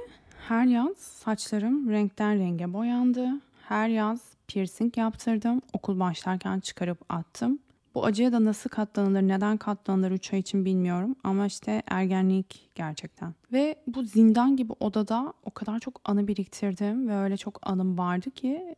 her 0.47 0.65
yaz 0.65 0.97
saçlarım 0.97 1.89
renkten 1.89 2.39
renge 2.39 2.73
boyandı. 2.73 3.29
Her 3.67 3.89
yaz 3.89 4.21
piercing 4.47 4.97
yaptırdım. 4.97 5.61
Okul 5.73 5.99
başlarken 5.99 6.59
çıkarıp 6.59 6.97
attım. 7.09 7.59
Bu 7.95 8.05
acıya 8.05 8.31
da 8.31 8.45
nasıl 8.45 8.69
katlanılır, 8.69 9.21
neden 9.21 9.57
katlanılır 9.57 10.11
3 10.11 10.33
ay 10.33 10.39
için 10.39 10.65
bilmiyorum. 10.65 11.15
Ama 11.23 11.45
işte 11.45 11.83
ergenlik 11.87 12.69
gerçekten. 12.75 13.33
Ve 13.51 13.75
bu 13.87 14.03
zindan 14.03 14.55
gibi 14.55 14.73
odada 14.79 15.33
o 15.43 15.51
kadar 15.51 15.79
çok 15.79 16.01
anı 16.05 16.27
biriktirdim 16.27 17.09
ve 17.09 17.15
öyle 17.17 17.37
çok 17.37 17.59
anım 17.69 17.97
vardı 17.97 18.31
ki 18.31 18.75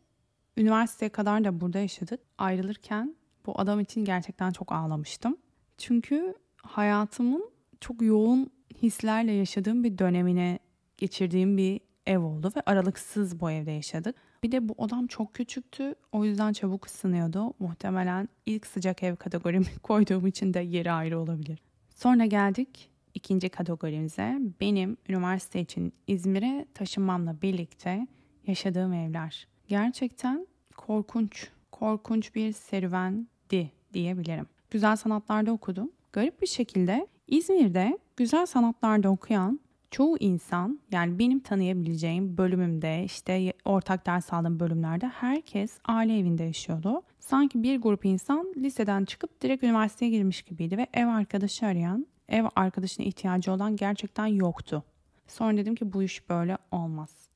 üniversiteye 0.58 1.10
kadar 1.10 1.44
da 1.44 1.62
burada 1.62 1.80
yaşadık. 1.80 2.20
Ayrılırken 2.38 3.16
bu 3.46 3.60
adam 3.60 3.80
için 3.80 4.06
gerçekten 4.06 4.52
çok 4.52 4.72
ağlamıştım. 4.72 5.38
Çünkü 5.78 6.36
hayatımın 6.58 7.50
çok 7.80 8.02
yoğun 8.02 8.52
hislerle 8.82 9.32
yaşadığım 9.32 9.84
bir 9.84 9.98
dönemine 9.98 10.60
geçirdiğim 10.98 11.58
bir 11.58 11.82
ev 12.06 12.20
oldu 12.20 12.52
ve 12.56 12.62
aralıksız 12.66 13.40
bu 13.40 13.52
evde 13.52 13.72
yaşadık. 13.72 14.16
Bir 14.44 14.52
de 14.52 14.70
bu 14.70 14.74
odam 14.78 15.08
çok 15.08 15.34
küçüktü. 15.34 15.96
O 16.12 16.26
yüzden 16.26 16.54
çabuk 16.54 16.86
ısınıyordu. 16.86 17.54
Muhtemelen 17.60 18.30
ilk 18.46 18.68
sıcak 18.68 19.04
ev 19.04 19.16
kategorimi 19.16 19.66
koyduğum 19.84 20.28
için 20.28 20.54
de 20.54 20.60
yeri 20.60 20.92
ayrı 20.92 21.20
olabilir. 21.20 21.60
Sonra 21.90 22.26
geldik 22.26 22.90
ikinci 23.14 23.50
kategorimize. 23.50 24.40
Benim 24.62 24.98
üniversite 25.10 25.60
için 25.60 25.94
İzmir'e 26.08 26.66
taşınmamla 26.74 27.42
birlikte 27.42 28.08
yaşadığım 28.48 28.94
evler. 28.94 29.48
Gerçekten 29.68 30.48
korkunç, 30.78 31.48
korkunç 31.72 32.36
bir 32.36 32.52
serüvendi 32.52 33.72
diyebilirim. 33.94 34.48
Güzel 34.72 34.96
sanatlarda 34.96 35.52
okudum. 35.52 35.92
Garip 36.14 36.42
bir 36.42 36.48
şekilde 36.48 37.08
İzmir'de 37.28 37.98
güzel 38.18 38.46
sanatlarda 38.46 39.10
okuyan 39.10 39.60
çoğu 39.94 40.18
insan 40.20 40.80
yani 40.92 41.20
benim 41.20 41.40
tanıyabileceğim 41.40 42.38
bölümümde 42.38 43.04
işte 43.04 43.54
ortak 43.66 44.06
ders 44.06 44.34
aldığım 44.34 44.60
bölümlerde 44.60 45.08
herkes 45.08 45.78
aile 45.86 46.20
evinde 46.20 46.44
yaşıyordu. 46.44 47.02
Sanki 47.20 47.64
bir 47.64 47.82
grup 47.82 48.06
insan 48.06 48.54
liseden 48.58 49.06
çıkıp 49.06 49.42
direkt 49.42 49.64
üniversiteye 49.64 50.12
girmiş 50.12 50.42
gibiydi 50.42 50.78
ve 50.78 50.88
ev 50.94 51.08
arkadaşı 51.08 51.66
arayan, 51.66 52.08
ev 52.30 52.46
arkadaşına 52.56 53.06
ihtiyacı 53.06 53.52
olan 53.52 53.76
gerçekten 53.76 54.26
yoktu. 54.26 54.84
Sonra 55.28 55.58
dedim 55.58 55.76
ki 55.76 55.94
bu 55.94 56.04
iş 56.04 56.30
böyle 56.30 56.58
olmaz. 56.72 57.28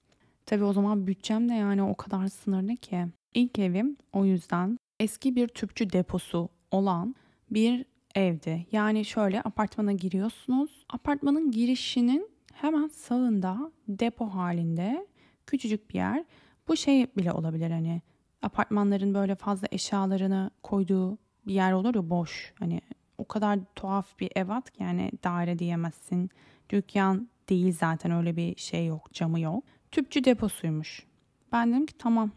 Tabii 0.46 0.63
o 0.63 0.74
zaman 0.74 1.08
bütçem 1.08 1.50
de 1.50 1.54
yani 1.54 1.84
o 1.84 1.96
kadar 1.96 2.28
sınırlı 2.28 2.76
ki. 2.76 3.06
İlk 3.34 3.60
evim 3.60 3.98
o 4.13 4.26
yüzden 4.26 4.80
eski 5.00 5.36
bir 5.36 5.48
tüpçü 5.48 5.91
deposu 5.93 6.50
olan 6.72 7.15
bir 7.52 7.86
evdi. 8.15 8.65
Yani 8.72 9.06
şöyle 9.06 9.41
apartmana 9.41 9.91
giriyorsunuz. 9.91 10.86
Apartmanın 10.89 11.52
girişinin 11.52 12.37
hemen 12.62 12.88
sağında 12.88 13.72
depo 13.88 14.26
halinde 14.26 15.08
küçücük 15.48 15.89
bir 15.89 15.96
yer. 15.96 16.26
Bu 16.67 16.78
şey 16.78 17.08
bile 17.17 17.32
olabilir 17.32 17.72
hani 17.72 18.02
apartmanların 18.41 19.13
böyle 19.13 19.36
fazla 19.36 19.67
eşyalarını 19.72 20.52
koyduğu 20.63 21.17
bir 21.48 21.54
yer 21.54 21.72
olur 21.72 21.96
ya 21.96 22.10
boş. 22.10 22.54
Hani 22.60 22.82
o 23.17 23.28
kadar 23.28 23.60
tuhaf 23.76 24.20
bir 24.20 24.32
evat 24.36 24.80
yani 24.80 25.12
daire 25.24 25.60
diyemezsin. 25.60 26.30
Dükkan 26.70 27.30
değil 27.50 27.74
zaten 27.74 28.12
öyle 28.12 28.36
bir 28.36 28.56
şey 28.56 28.86
yok, 28.86 29.13
camı 29.13 29.39
yok. 29.39 29.63
Tüpçü 29.91 30.24
deposuymuş. 30.24 31.08
Ben 31.52 31.72
dedim 31.72 31.86
ki 31.86 31.98
tamam. 31.98 32.32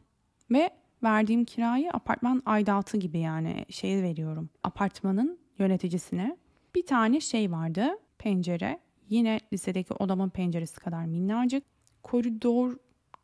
Ve 0.51 0.71
verdiğim 1.03 1.45
kirayı 1.45 1.91
apartman 1.93 2.43
aidatı 2.47 2.97
gibi 2.97 3.19
yani 3.19 3.65
şey 3.69 4.03
veriyorum. 4.03 4.51
Apartmanın 4.65 5.39
yöneticisine 5.59 6.37
bir 6.75 6.87
tane 6.87 7.21
şey 7.21 7.53
vardı. 7.53 7.89
Pencere 8.19 8.81
Yine 9.11 9.41
lisedeki 9.53 9.95
odamın 9.95 10.29
penceresi 10.29 10.81
kadar 10.81 11.05
minnacık. 11.05 11.65
Koridor 12.03 12.77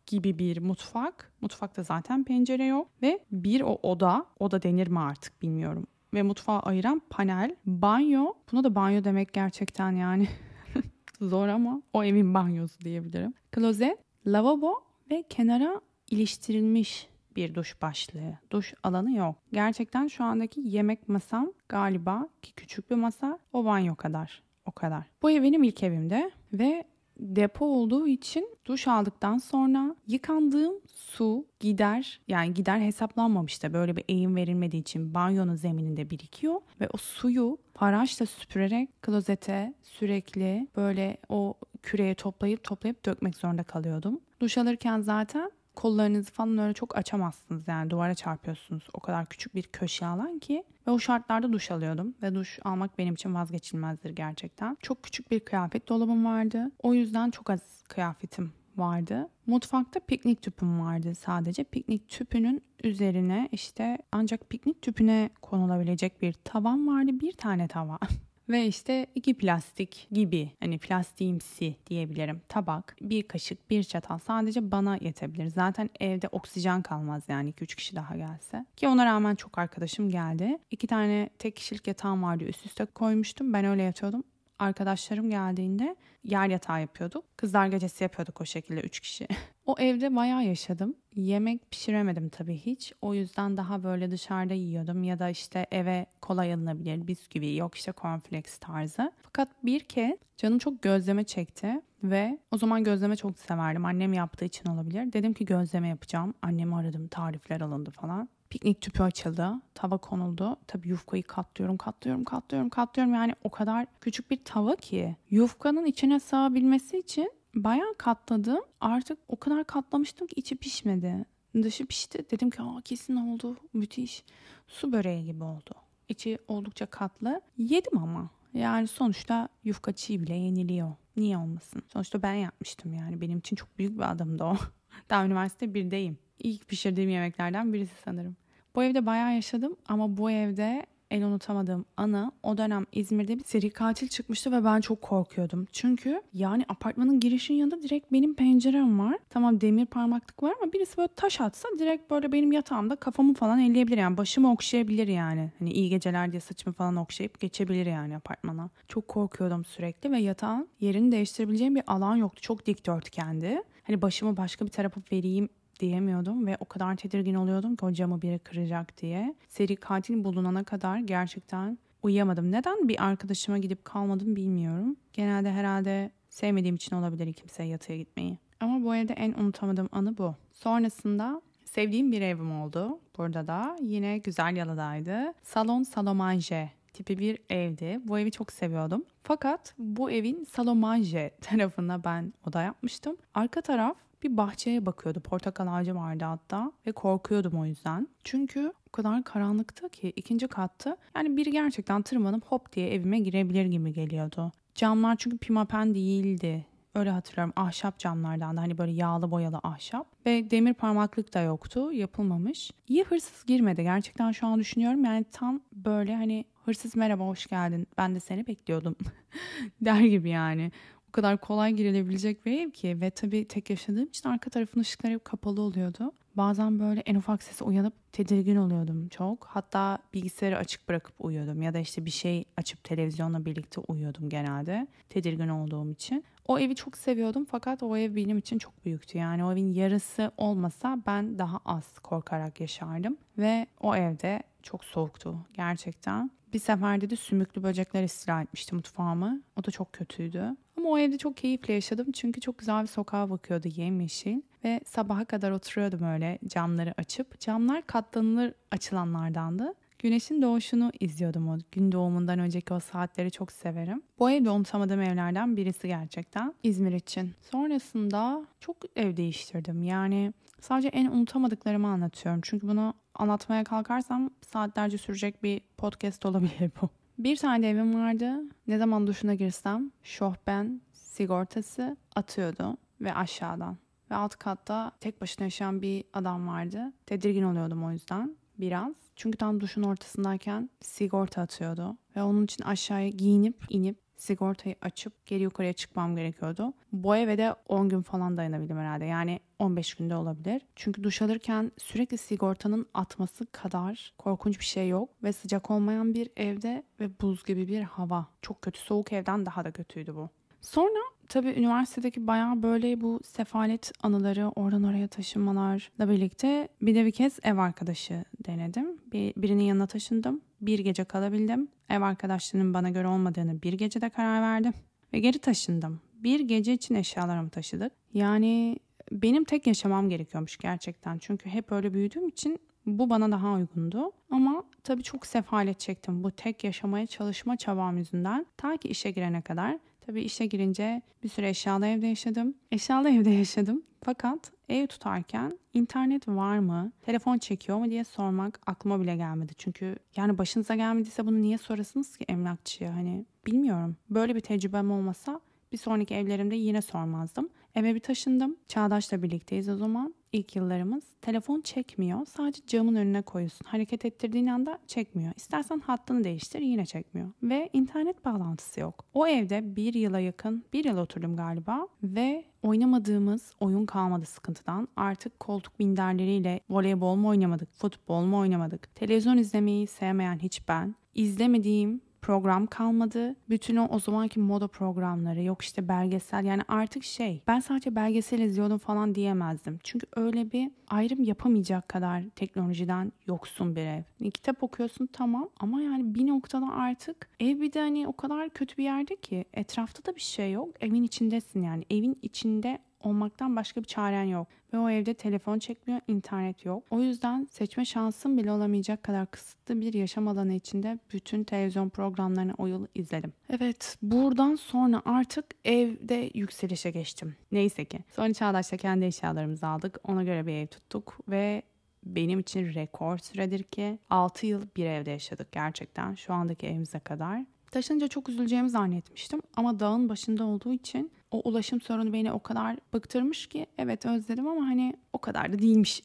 gibi 0.06 0.38
bir 0.38 0.58
mutfak. 0.58 1.32
Mutfakta 1.40 1.82
zaten 1.82 2.24
pencere 2.24 2.64
yok. 2.64 2.88
Ve 3.02 3.20
bir 3.32 3.60
o 3.60 3.78
oda, 3.82 4.26
oda 4.38 4.62
denir 4.62 4.88
mi 4.88 5.00
artık 5.00 5.42
bilmiyorum. 5.42 5.86
Ve 6.14 6.22
mutfağı 6.22 6.60
ayıran 6.60 7.02
panel, 7.10 7.56
banyo. 7.66 8.32
Buna 8.52 8.64
da 8.64 8.74
banyo 8.74 9.04
demek 9.04 9.32
gerçekten 9.32 9.92
yani 9.92 10.28
zor 11.20 11.48
ama 11.48 11.82
o 11.92 12.04
evin 12.04 12.34
banyosu 12.34 12.80
diyebilirim. 12.80 13.34
Klozet, 13.52 13.98
lavabo 14.26 14.74
ve 15.10 15.24
kenara 15.30 15.80
iliştirilmiş 16.10 17.08
bir 17.36 17.54
duş 17.54 17.82
başlığı. 17.82 18.38
Duş 18.50 18.74
alanı 18.82 19.16
yok. 19.16 19.36
Gerçekten 19.52 20.06
şu 20.06 20.24
andaki 20.24 20.60
yemek 20.60 21.08
masam 21.08 21.52
galiba 21.68 22.28
ki 22.42 22.54
küçük 22.54 22.90
bir 22.90 22.96
masa 22.96 23.38
o 23.52 23.64
banyo 23.64 23.94
kadar. 23.94 24.45
O 24.66 24.72
kadar. 24.72 25.04
Bu 25.22 25.30
ev 25.30 25.42
benim 25.42 25.62
ilk 25.62 25.82
evimde 25.82 26.30
ve 26.52 26.84
depo 27.20 27.66
olduğu 27.66 28.08
için 28.08 28.48
duş 28.66 28.88
aldıktan 28.88 29.38
sonra 29.38 29.96
yıkandığım 30.06 30.74
su 30.86 31.46
gider 31.60 32.20
yani 32.28 32.54
gider 32.54 32.80
hesaplanmamış 32.80 33.62
da 33.62 33.72
böyle 33.72 33.96
bir 33.96 34.04
eğim 34.08 34.36
verilmediği 34.36 34.80
için 34.80 35.14
banyonun 35.14 35.54
zemininde 35.54 36.10
birikiyor 36.10 36.60
ve 36.80 36.88
o 36.92 36.96
suyu 36.96 37.58
paraşla 37.74 38.26
süpürerek 38.26 39.02
klozete 39.02 39.74
sürekli 39.82 40.68
böyle 40.76 41.16
o 41.28 41.54
küreye 41.82 42.14
toplayıp 42.14 42.64
toplayıp 42.64 43.06
dökmek 43.06 43.36
zorunda 43.36 43.62
kalıyordum. 43.62 44.20
Duş 44.40 44.58
alırken 44.58 45.00
zaten 45.00 45.50
kollarınızı 45.76 46.32
falan 46.32 46.58
öyle 46.58 46.74
çok 46.74 46.98
açamazsınız 46.98 47.68
yani 47.68 47.90
duvara 47.90 48.14
çarpıyorsunuz. 48.14 48.86
O 48.94 49.00
kadar 49.00 49.26
küçük 49.26 49.54
bir 49.54 49.62
köşe 49.62 50.06
alan 50.06 50.38
ki 50.38 50.64
ve 50.86 50.90
o 50.90 50.98
şartlarda 50.98 51.52
duş 51.52 51.70
alıyordum 51.70 52.14
ve 52.22 52.34
duş 52.34 52.58
almak 52.64 52.98
benim 52.98 53.14
için 53.14 53.34
vazgeçilmezdir 53.34 54.10
gerçekten. 54.10 54.76
Çok 54.82 55.02
küçük 55.02 55.30
bir 55.30 55.40
kıyafet 55.40 55.88
dolabım 55.88 56.24
vardı. 56.24 56.70
O 56.82 56.94
yüzden 56.94 57.30
çok 57.30 57.50
az 57.50 57.82
kıyafetim 57.88 58.52
vardı. 58.76 59.28
Mutfakta 59.46 60.00
piknik 60.00 60.42
tüpüm 60.42 60.80
vardı 60.80 61.14
sadece. 61.14 61.64
Piknik 61.64 62.08
tüpünün 62.08 62.62
üzerine 62.84 63.48
işte 63.52 63.98
ancak 64.12 64.50
piknik 64.50 64.82
tüpüne 64.82 65.30
konulabilecek 65.42 66.22
bir 66.22 66.32
tavan 66.32 66.86
vardı. 66.86 67.10
Bir 67.20 67.32
tane 67.32 67.68
tava. 67.68 67.98
Ve 68.48 68.66
işte 68.66 69.06
iki 69.14 69.34
plastik 69.34 70.08
gibi 70.10 70.50
hani 70.60 70.78
plastiğimsi 70.78 71.76
diyebilirim 71.86 72.42
tabak, 72.48 72.96
bir 73.00 73.22
kaşık, 73.22 73.70
bir 73.70 73.82
çatal 73.82 74.18
sadece 74.18 74.70
bana 74.70 74.98
yetebilir. 75.00 75.46
Zaten 75.46 75.90
evde 76.00 76.28
oksijen 76.28 76.82
kalmaz 76.82 77.22
yani 77.28 77.50
2-3 77.50 77.76
kişi 77.76 77.96
daha 77.96 78.16
gelse. 78.16 78.64
Ki 78.76 78.88
ona 78.88 79.06
rağmen 79.06 79.34
çok 79.34 79.58
arkadaşım 79.58 80.10
geldi. 80.10 80.58
İki 80.70 80.86
tane 80.86 81.30
tek 81.38 81.56
kişilik 81.56 81.86
yatağım 81.86 82.22
vardı 82.22 82.44
üst 82.44 82.66
üste 82.66 82.84
koymuştum. 82.84 83.52
Ben 83.52 83.64
öyle 83.64 83.82
yatıyordum 83.82 84.24
arkadaşlarım 84.58 85.30
geldiğinde 85.30 85.96
yer 86.24 86.48
yatağı 86.48 86.80
yapıyorduk. 86.80 87.24
Kızlar 87.38 87.66
gecesi 87.66 88.04
yapıyorduk 88.04 88.40
o 88.40 88.44
şekilde 88.44 88.80
3 88.80 89.00
kişi. 89.00 89.28
o 89.66 89.74
evde 89.78 90.16
bayağı 90.16 90.44
yaşadım. 90.44 90.94
Yemek 91.14 91.70
pişiremedim 91.70 92.28
tabii 92.28 92.56
hiç. 92.56 92.92
O 93.02 93.14
yüzden 93.14 93.56
daha 93.56 93.82
böyle 93.82 94.10
dışarıda 94.10 94.54
yiyordum 94.54 95.02
ya 95.04 95.18
da 95.18 95.28
işte 95.28 95.66
eve 95.70 96.06
kolay 96.20 96.54
alınabilir 96.54 97.06
bisküvi 97.06 97.56
yok 97.56 97.74
işte 97.74 97.92
cornflakes 98.02 98.58
tarzı. 98.58 99.12
Fakat 99.22 99.48
bir 99.64 99.80
kez 99.80 100.18
canım 100.36 100.58
çok 100.58 100.82
gözleme 100.82 101.24
çekti 101.24 101.80
ve 102.02 102.38
o 102.52 102.58
zaman 102.58 102.84
gözleme 102.84 103.16
çok 103.16 103.38
severdim. 103.38 103.84
Annem 103.84 104.12
yaptığı 104.12 104.44
için 104.44 104.70
olabilir. 104.70 105.12
Dedim 105.12 105.32
ki 105.32 105.44
gözleme 105.44 105.88
yapacağım. 105.88 106.34
Annemi 106.42 106.76
aradım 106.76 107.08
tarifler 107.08 107.60
alındı 107.60 107.90
falan. 107.90 108.28
Piknik 108.50 108.80
tüpü 108.80 109.02
açıldı. 109.02 109.52
Tava 109.74 109.98
konuldu. 109.98 110.56
Tabii 110.66 110.88
yufkayı 110.88 111.22
katlıyorum, 111.22 111.76
katlıyorum, 111.76 112.24
katlıyorum, 112.24 112.70
katlıyorum. 112.70 113.14
Yani 113.14 113.34
o 113.44 113.50
kadar 113.50 113.86
küçük 114.00 114.30
bir 114.30 114.44
tava 114.44 114.76
ki 114.76 115.16
yufkanın 115.30 115.84
içine 115.84 116.20
sığabilmesi 116.20 116.98
için 116.98 117.32
bayağı 117.56 117.94
katladım. 117.98 118.60
Artık 118.80 119.18
o 119.28 119.36
kadar 119.36 119.64
katlamıştım 119.64 120.26
ki 120.26 120.34
içi 120.36 120.56
pişmedi. 120.56 121.24
Dışı 121.62 121.86
pişti. 121.86 122.30
Dedim 122.30 122.50
ki 122.50 122.62
Aa, 122.62 122.80
kesin 122.80 123.16
oldu. 123.16 123.56
Müthiş. 123.72 124.24
Su 124.66 124.92
böreği 124.92 125.24
gibi 125.24 125.44
oldu. 125.44 125.70
İçi 126.08 126.38
oldukça 126.48 126.86
katlı. 126.86 127.40
Yedim 127.58 127.98
ama. 127.98 128.30
Yani 128.54 128.86
sonuçta 128.86 129.48
yufka 129.64 129.92
çiğ 129.92 130.22
bile 130.22 130.34
yeniliyor. 130.34 130.94
Niye 131.16 131.38
olmasın? 131.38 131.82
Sonuçta 131.92 132.22
ben 132.22 132.34
yapmıştım 132.34 132.94
yani. 132.94 133.20
Benim 133.20 133.38
için 133.38 133.56
çok 133.56 133.78
büyük 133.78 133.98
bir 133.98 134.10
adımdı 134.12 134.44
o. 134.44 134.56
Daha 135.10 135.26
üniversite 135.26 135.74
birdeyim. 135.74 136.18
İlk 136.38 136.68
pişirdiğim 136.68 137.10
yemeklerden 137.10 137.72
birisi 137.72 137.94
sanırım. 138.04 138.36
Bu 138.74 138.84
evde 138.84 139.06
bayağı 139.06 139.34
yaşadım 139.34 139.76
ama 139.88 140.16
bu 140.16 140.30
evde 140.30 140.86
en 141.10 141.22
unutamadığım 141.22 141.84
anı 141.96 142.32
o 142.42 142.58
dönem 142.58 142.86
İzmir'de 142.92 143.38
bir 143.38 143.44
seri 143.44 143.70
katil 143.70 144.08
çıkmıştı 144.08 144.52
ve 144.52 144.64
ben 144.64 144.80
çok 144.80 145.02
korkuyordum. 145.02 145.66
Çünkü 145.72 146.22
yani 146.32 146.64
apartmanın 146.68 147.20
girişinin 147.20 147.58
yanında 147.58 147.82
direkt 147.82 148.12
benim 148.12 148.34
pencerem 148.34 148.98
var. 148.98 149.18
Tamam 149.30 149.60
demir 149.60 149.86
parmaklık 149.86 150.42
var 150.42 150.54
ama 150.62 150.72
birisi 150.72 150.96
böyle 150.96 151.08
taş 151.16 151.40
atsa 151.40 151.68
direkt 151.78 152.10
böyle 152.10 152.32
benim 152.32 152.52
yatağımda 152.52 152.96
kafamı 152.96 153.34
falan 153.34 153.58
elleyebilir 153.58 153.98
yani 153.98 154.16
başımı 154.16 154.52
okşayabilir 154.52 155.08
yani. 155.08 155.52
Hani 155.58 155.70
iyi 155.72 155.90
geceler 155.90 156.32
diye 156.32 156.40
saçımı 156.40 156.74
falan 156.74 156.96
okşayıp 156.96 157.40
geçebilir 157.40 157.86
yani 157.86 158.16
apartmana. 158.16 158.70
Çok 158.88 159.08
korkuyordum 159.08 159.64
sürekli 159.64 160.10
ve 160.12 160.18
yatağın 160.18 160.68
yerini 160.80 161.12
değiştirebileceğim 161.12 161.74
bir 161.74 161.82
alan 161.86 162.16
yoktu. 162.16 162.42
Çok 162.42 162.66
dikdörtgendi. 162.66 163.62
Hani 163.82 164.02
başımı 164.02 164.36
başka 164.36 164.64
bir 164.64 164.70
tarafa 164.70 165.00
vereyim 165.12 165.48
diyemiyordum 165.80 166.46
ve 166.46 166.56
o 166.60 166.64
kadar 166.64 166.96
tedirgin 166.96 167.34
oluyordum 167.34 167.76
ki 167.76 167.84
o 167.84 167.92
camı 167.92 168.22
biri 168.22 168.38
kıracak 168.38 169.02
diye. 169.02 169.34
Seri 169.48 169.76
katil 169.76 170.24
bulunana 170.24 170.64
kadar 170.64 170.98
gerçekten 170.98 171.78
uyuyamadım. 172.02 172.52
Neden 172.52 172.88
bir 172.88 173.04
arkadaşıma 173.04 173.58
gidip 173.58 173.84
kalmadım 173.84 174.36
bilmiyorum. 174.36 174.96
Genelde 175.12 175.52
herhalde 175.52 176.10
sevmediğim 176.30 176.76
için 176.76 176.96
olabilir 176.96 177.32
kimseye 177.32 177.68
yatıya 177.68 177.98
gitmeyi. 177.98 178.38
Ama 178.60 178.84
bu 178.84 178.96
evde 178.96 179.12
en 179.12 179.32
unutamadığım 179.32 179.88
anı 179.92 180.18
bu. 180.18 180.34
Sonrasında 180.52 181.42
sevdiğim 181.64 182.12
bir 182.12 182.20
evim 182.20 182.60
oldu. 182.60 183.00
Burada 183.18 183.46
da 183.46 183.76
yine 183.82 184.18
güzel 184.18 184.56
yalıdaydı. 184.56 185.34
Salon 185.42 185.82
Salomanje 185.82 186.70
tipi 186.92 187.18
bir 187.18 187.38
evdi. 187.50 188.00
Bu 188.04 188.18
evi 188.18 188.30
çok 188.30 188.52
seviyordum. 188.52 189.04
Fakat 189.22 189.74
bu 189.78 190.10
evin 190.10 190.44
salomanje 190.44 191.30
tarafına 191.40 192.04
ben 192.04 192.32
oda 192.48 192.62
yapmıştım. 192.62 193.16
Arka 193.34 193.60
taraf 193.60 193.96
bir 194.26 194.36
bahçeye 194.36 194.86
bakıyordu. 194.86 195.20
Portakal 195.20 195.66
ağacı 195.66 195.94
vardı 195.94 196.24
hatta 196.24 196.72
ve 196.86 196.92
korkuyordum 196.92 197.58
o 197.58 197.66
yüzden. 197.66 198.08
Çünkü 198.24 198.72
o 198.88 198.92
kadar 198.92 199.24
karanlıktı 199.24 199.88
ki 199.88 200.12
ikinci 200.16 200.48
kattı. 200.48 200.96
Yani 201.16 201.36
biri 201.36 201.50
gerçekten 201.50 202.02
tırmanıp 202.02 202.44
hop 202.44 202.72
diye 202.72 202.94
evime 202.94 203.18
girebilir 203.18 203.64
gibi 203.64 203.92
geliyordu. 203.92 204.52
Camlar 204.74 205.16
çünkü 205.16 205.38
pimapen 205.38 205.94
değildi. 205.94 206.66
Öyle 206.94 207.10
hatırlıyorum 207.10 207.52
ahşap 207.56 207.98
camlardan 207.98 208.56
da 208.56 208.60
hani 208.60 208.78
böyle 208.78 208.92
yağlı 208.92 209.30
boyalı 209.30 209.60
ahşap. 209.62 210.06
Ve 210.26 210.50
demir 210.50 210.74
parmaklık 210.74 211.34
da 211.34 211.40
yoktu 211.40 211.92
yapılmamış. 211.92 212.70
İyi 212.88 213.04
hırsız 213.04 213.44
girmedi 213.46 213.82
gerçekten 213.82 214.32
şu 214.32 214.46
an 214.46 214.58
düşünüyorum. 214.58 215.04
Yani 215.04 215.24
tam 215.32 215.60
böyle 215.72 216.16
hani 216.16 216.44
hırsız 216.64 216.96
merhaba 216.96 217.26
hoş 217.26 217.46
geldin 217.46 217.86
ben 217.98 218.14
de 218.14 218.20
seni 218.20 218.46
bekliyordum 218.46 218.96
der 219.80 220.00
gibi 220.00 220.30
yani 220.30 220.72
kadar 221.16 221.36
kolay 221.36 221.72
girilebilecek 221.72 222.46
bir 222.46 222.60
ev 222.60 222.70
ki 222.70 223.00
ve 223.00 223.10
tabii 223.10 223.48
tek 223.48 223.70
yaşadığım 223.70 224.08
için 224.08 224.28
arka 224.28 224.50
tarafın 224.50 224.80
ışıkları 224.80 225.12
hep 225.12 225.24
kapalı 225.24 225.60
oluyordu. 225.60 226.12
Bazen 226.36 226.78
böyle 226.78 227.00
en 227.00 227.14
ufak 227.14 227.42
sese 227.42 227.64
uyanıp 227.64 228.12
tedirgin 228.12 228.56
oluyordum 228.56 229.08
çok. 229.08 229.46
Hatta 229.46 229.98
bilgisayarı 230.14 230.56
açık 230.56 230.88
bırakıp 230.88 231.14
uyuyordum 231.18 231.62
ya 231.62 231.74
da 231.74 231.78
işte 231.78 232.04
bir 232.04 232.10
şey 232.10 232.44
açıp 232.56 232.84
televizyonla 232.84 233.44
birlikte 233.44 233.80
uyuyordum 233.88 234.28
genelde 234.28 234.86
tedirgin 235.08 235.48
olduğum 235.48 235.90
için. 235.90 236.24
O 236.48 236.58
evi 236.58 236.74
çok 236.74 236.96
seviyordum 236.96 237.44
fakat 237.50 237.82
o 237.82 237.96
ev 237.96 238.16
benim 238.16 238.38
için 238.38 238.58
çok 238.58 238.84
büyüktü. 238.84 239.18
Yani 239.18 239.44
o 239.44 239.52
evin 239.52 239.74
yarısı 239.74 240.30
olmasa 240.36 240.98
ben 241.06 241.38
daha 241.38 241.60
az 241.64 241.98
korkarak 241.98 242.60
yaşardım 242.60 243.16
ve 243.38 243.66
o 243.80 243.96
evde 243.96 244.42
çok 244.66 244.84
soğuktu 244.84 245.38
gerçekten. 245.52 246.30
Bir 246.52 246.58
seferde 246.58 247.10
de 247.10 247.16
sümüklü 247.16 247.62
böcekler 247.62 248.02
istila 248.02 248.42
etmişti 248.42 248.74
mutfağımı. 248.74 249.40
O 249.56 249.64
da 249.64 249.70
çok 249.70 249.92
kötüydü. 249.92 250.56
Ama 250.78 250.88
o 250.88 250.98
evde 250.98 251.18
çok 251.18 251.36
keyifle 251.36 251.74
yaşadım 251.74 252.12
çünkü 252.12 252.40
çok 252.40 252.58
güzel 252.58 252.82
bir 252.82 252.88
sokağa 252.88 253.30
bakıyordu 253.30 253.68
yemyeşil. 253.76 254.40
Ve 254.64 254.80
sabaha 254.84 255.24
kadar 255.24 255.50
oturuyordum 255.50 256.02
öyle 256.02 256.38
camları 256.46 256.94
açıp. 256.98 257.40
Camlar 257.40 257.86
katlanılır 257.86 258.54
açılanlardandı. 258.70 259.74
Güneşin 259.98 260.42
doğuşunu 260.42 260.92
izliyordum 261.00 261.48
o 261.48 261.58
gün 261.72 261.92
doğumundan 261.92 262.38
önceki 262.38 262.74
o 262.74 262.80
saatleri 262.80 263.30
çok 263.30 263.52
severim. 263.52 264.02
Bu 264.18 264.30
evde 264.30 264.50
unutamadığım 264.50 265.00
evlerden 265.00 265.56
birisi 265.56 265.88
gerçekten 265.88 266.54
İzmir 266.62 266.92
için. 266.92 267.34
Sonrasında 267.50 268.46
çok 268.60 268.76
ev 268.96 269.16
değiştirdim. 269.16 269.82
Yani 269.82 270.32
sadece 270.60 270.88
en 270.88 271.06
unutamadıklarımı 271.06 271.88
anlatıyorum. 271.88 272.40
Çünkü 272.44 272.68
bunu 272.68 272.94
anlatmaya 273.18 273.64
kalkarsam 273.64 274.30
saatlerce 274.42 274.98
sürecek 274.98 275.42
bir 275.42 275.60
podcast 275.76 276.26
olabilir 276.26 276.70
bu. 276.82 276.88
Bir 277.18 277.36
tane 277.36 277.68
evim 277.68 277.94
vardı. 277.94 278.40
Ne 278.66 278.78
zaman 278.78 279.06
duşuna 279.06 279.34
girsem 279.34 279.90
şohben 280.02 280.80
sigortası 280.92 281.96
atıyordu 282.16 282.76
ve 283.00 283.14
aşağıdan. 283.14 283.76
Ve 284.10 284.14
alt 284.14 284.36
katta 284.36 284.92
tek 285.00 285.20
başına 285.20 285.44
yaşayan 285.44 285.82
bir 285.82 286.04
adam 286.12 286.48
vardı. 286.48 286.92
Tedirgin 287.06 287.42
oluyordum 287.42 287.84
o 287.84 287.92
yüzden 287.92 288.36
biraz. 288.58 288.94
Çünkü 289.16 289.38
tam 289.38 289.60
duşun 289.60 289.82
ortasındayken 289.82 290.70
sigorta 290.80 291.42
atıyordu. 291.42 291.96
Ve 292.16 292.22
onun 292.22 292.44
için 292.44 292.64
aşağıya 292.64 293.08
giyinip 293.08 293.64
inip 293.68 294.05
sigortayı 294.16 294.76
açıp 294.82 295.26
geri 295.26 295.42
yukarıya 295.42 295.72
çıkmam 295.72 296.16
gerekiyordu. 296.16 296.72
Bu 296.92 297.16
eve 297.16 297.38
de 297.38 297.54
10 297.68 297.88
gün 297.88 298.02
falan 298.02 298.36
dayanabildim 298.36 298.78
herhalde. 298.78 299.04
Yani 299.04 299.40
15 299.58 299.94
günde 299.94 300.16
olabilir. 300.16 300.62
Çünkü 300.76 301.02
duş 301.04 301.22
alırken 301.22 301.72
sürekli 301.78 302.18
sigortanın 302.18 302.86
atması 302.94 303.46
kadar 303.46 304.14
korkunç 304.18 304.58
bir 304.58 304.64
şey 304.64 304.88
yok. 304.88 305.08
Ve 305.22 305.32
sıcak 305.32 305.70
olmayan 305.70 306.14
bir 306.14 306.30
evde 306.36 306.82
ve 307.00 307.20
buz 307.20 307.44
gibi 307.44 307.68
bir 307.68 307.82
hava. 307.82 308.26
Çok 308.42 308.62
kötü. 308.62 308.80
Soğuk 308.80 309.12
evden 309.12 309.46
daha 309.46 309.64
da 309.64 309.70
kötüydü 309.70 310.14
bu. 310.14 310.30
Sonra 310.60 310.98
tabii 311.28 311.48
üniversitedeki 311.48 312.26
bayağı 312.26 312.62
böyle 312.62 313.00
bu 313.00 313.20
sefalet 313.24 313.92
anıları 314.02 314.48
oradan 314.48 314.84
oraya 314.84 315.08
taşınmalarla 315.08 316.08
birlikte 316.08 316.68
bir 316.82 316.94
de 316.94 317.06
bir 317.06 317.10
kez 317.10 317.38
ev 317.42 317.58
arkadaşı 317.58 318.24
denedim. 318.46 318.98
Bir, 319.12 319.34
birinin 319.36 319.62
yanına 319.64 319.86
taşındım. 319.86 320.40
Bir 320.60 320.78
gece 320.78 321.04
kalabildim. 321.04 321.68
Ev 321.90 322.02
arkadaşlarının 322.02 322.74
bana 322.74 322.90
göre 322.90 323.08
olmadığını 323.08 323.62
bir 323.62 323.72
gecede 323.72 324.08
karar 324.10 324.42
verdim. 324.42 324.72
Ve 325.12 325.20
geri 325.20 325.38
taşındım. 325.38 326.00
Bir 326.14 326.40
gece 326.40 326.72
için 326.72 326.94
eşyalarımı 326.94 327.50
taşıdık. 327.50 327.92
Yani 328.14 328.78
benim 329.12 329.44
tek 329.44 329.66
yaşamam 329.66 330.08
gerekiyormuş 330.08 330.56
gerçekten. 330.56 331.18
Çünkü 331.18 331.50
hep 331.50 331.72
öyle 331.72 331.94
büyüdüğüm 331.94 332.28
için 332.28 332.58
bu 332.86 333.10
bana 333.10 333.30
daha 333.32 333.52
uygundu. 333.52 334.12
Ama 334.30 334.64
tabii 334.84 335.02
çok 335.02 335.26
sefalet 335.26 335.80
çektim 335.80 336.24
bu 336.24 336.30
tek 336.30 336.64
yaşamaya 336.64 337.06
çalışma 337.06 337.56
çabam 337.56 337.96
yüzünden. 337.98 338.46
Ta 338.56 338.76
ki 338.76 338.88
işe 338.88 339.10
girene 339.10 339.42
kadar. 339.42 339.78
Tabii 340.06 340.22
işe 340.22 340.46
girince 340.46 341.02
bir 341.22 341.28
süre 341.28 341.48
eşyalı 341.48 341.86
evde 341.86 342.06
yaşadım. 342.06 342.54
Eşyalı 342.72 343.10
evde 343.10 343.30
yaşadım. 343.44 343.82
Fakat 344.02 344.52
ev 344.68 344.86
tutarken 344.86 345.58
internet 345.74 346.28
var 346.28 346.58
mı, 346.58 346.92
telefon 347.02 347.38
çekiyor 347.38 347.78
mu 347.78 347.90
diye 347.90 348.04
sormak 348.04 348.60
aklıma 348.66 349.00
bile 349.00 349.16
gelmedi. 349.16 349.52
Çünkü 349.58 349.96
yani 350.16 350.38
başınıza 350.38 350.74
gelmediyse 350.74 351.26
bunu 351.26 351.42
niye 351.42 351.58
sorasınız 351.58 352.16
ki 352.16 352.24
emlakçıya 352.28 352.94
hani 352.94 353.24
bilmiyorum. 353.46 353.96
Böyle 354.10 354.34
bir 354.34 354.40
tecrübem 354.40 354.90
olmasa 354.90 355.40
bir 355.72 355.78
sonraki 355.78 356.14
evlerimde 356.14 356.56
yine 356.56 356.82
sormazdım. 356.82 357.48
Eve 357.74 357.94
bir 357.94 358.00
taşındım. 358.00 358.56
Çağdaş'la 358.68 359.22
birlikteyiz 359.22 359.68
o 359.68 359.76
zaman. 359.76 360.14
İlk 360.36 360.56
yıllarımız. 360.56 361.04
Telefon 361.22 361.60
çekmiyor. 361.60 362.26
Sadece 362.26 362.66
camın 362.66 362.94
önüne 362.94 363.22
koyuyorsun. 363.22 363.66
Hareket 363.66 364.04
ettirdiğin 364.04 364.46
anda 364.46 364.78
çekmiyor. 364.86 365.32
İstersen 365.36 365.80
hattını 365.80 366.24
değiştir 366.24 366.60
yine 366.60 366.86
çekmiyor. 366.86 367.28
Ve 367.42 367.70
internet 367.72 368.24
bağlantısı 368.24 368.80
yok. 368.80 369.04
O 369.14 369.26
evde 369.26 369.76
bir 369.76 369.94
yıla 369.94 370.20
yakın, 370.20 370.64
bir 370.72 370.84
yıl 370.84 370.98
oturdum 370.98 371.36
galiba. 371.36 371.88
Ve 372.02 372.44
oynamadığımız 372.62 373.52
oyun 373.60 373.86
kalmadı 373.86 374.24
sıkıntıdan. 374.24 374.88
Artık 374.96 375.40
koltuk 375.40 375.78
binderleriyle 375.78 376.60
voleybol 376.70 377.14
mu 377.14 377.28
oynamadık, 377.28 377.74
futbol 377.74 378.20
mu 378.20 378.38
oynamadık. 378.38 378.94
Televizyon 378.94 379.36
izlemeyi 379.36 379.86
sevmeyen 379.86 380.38
hiç 380.38 380.68
ben. 380.68 380.94
İzlemediğim 381.14 382.00
program 382.22 382.66
kalmadı. 382.66 383.36
Bütün 383.48 383.76
o, 383.76 383.88
o 383.90 383.98
zamanki 383.98 384.40
moda 384.40 384.68
programları 384.68 385.42
yok 385.42 385.62
işte 385.62 385.88
belgesel 385.88 386.44
yani 386.44 386.62
artık 386.68 387.04
şey 387.04 387.42
ben 387.46 387.60
sadece 387.60 387.94
belgesel 387.94 388.38
izliyordum 388.38 388.78
falan 388.78 389.14
diyemezdim. 389.14 389.78
Çünkü 389.84 390.06
öyle 390.16 390.52
bir 390.52 390.70
ayrım 390.88 391.22
yapamayacak 391.22 391.88
kadar 391.88 392.22
teknolojiden 392.36 393.12
yoksun 393.26 393.76
bir 393.76 393.80
ev. 393.80 394.02
Yani 394.20 394.30
kitap 394.30 394.62
okuyorsun 394.62 395.06
tamam 395.12 395.48
ama 395.60 395.82
yani 395.82 396.14
bir 396.14 396.26
noktada 396.26 396.72
artık 396.72 397.28
ev 397.40 397.60
bir 397.60 397.72
de 397.72 397.80
hani 397.80 398.08
o 398.08 398.12
kadar 398.12 398.50
kötü 398.50 398.76
bir 398.76 398.84
yerde 398.84 399.16
ki 399.16 399.44
etrafta 399.54 400.12
da 400.12 400.16
bir 400.16 400.20
şey 400.20 400.52
yok. 400.52 400.68
Evin 400.80 401.04
içindesin 401.04 401.62
yani 401.62 401.84
evin 401.90 402.18
içinde 402.22 402.78
olmaktan 403.00 403.56
başka 403.56 403.80
bir 403.80 403.86
çaren 403.86 404.24
yok. 404.24 404.48
Ve 404.72 404.78
o 404.78 404.90
evde 404.90 405.14
telefon 405.14 405.58
çekmiyor, 405.58 406.00
internet 406.08 406.64
yok. 406.64 406.84
O 406.90 407.02
yüzden 407.02 407.48
seçme 407.50 407.84
şansım 407.84 408.36
bile 408.36 408.52
olamayacak 408.52 409.02
kadar 409.02 409.26
kısıtlı 409.26 409.80
bir 409.80 409.94
yaşam 409.94 410.28
alanı 410.28 410.52
içinde 410.52 410.98
bütün 411.12 411.44
televizyon 411.44 411.88
programlarını 411.88 412.54
o 412.58 412.66
yıl 412.66 412.86
izledim. 412.94 413.32
Evet, 413.50 413.96
buradan 414.02 414.54
sonra 414.54 415.02
artık 415.04 415.44
evde 415.64 416.30
yükselişe 416.34 416.90
geçtim. 416.90 417.36
Neyse 417.52 417.84
ki. 417.84 417.98
Sonra 418.16 418.34
Çağdaş'ta 418.34 418.76
kendi 418.76 419.04
eşyalarımızı 419.04 419.66
aldık. 419.66 419.98
Ona 420.04 420.24
göre 420.24 420.46
bir 420.46 420.52
ev 420.52 420.66
tuttuk 420.66 421.18
ve 421.28 421.62
benim 422.04 422.38
için 422.38 422.74
rekor 422.74 423.18
süredir 423.18 423.62
ki 423.62 423.98
6 424.10 424.46
yıl 424.46 424.62
bir 424.76 424.86
evde 424.86 425.10
yaşadık 425.10 425.52
gerçekten 425.52 426.14
şu 426.14 426.32
andaki 426.32 426.66
evimize 426.66 426.98
kadar. 426.98 427.44
Taşınca 427.70 428.08
çok 428.08 428.28
üzüleceğimi 428.28 428.70
zannetmiştim 428.70 429.40
ama 429.56 429.80
dağın 429.80 430.08
başında 430.08 430.44
olduğu 430.44 430.72
için 430.72 431.12
o 431.30 431.48
ulaşım 431.48 431.80
sorunu 431.80 432.12
beni 432.12 432.32
o 432.32 432.38
kadar 432.38 432.76
bıktırmış 432.94 433.46
ki 433.46 433.66
evet 433.78 434.06
özledim 434.06 434.48
ama 434.48 434.66
hani 434.66 434.94
o 435.12 435.18
kadar 435.18 435.52
da 435.52 435.58
değilmiş 435.58 436.02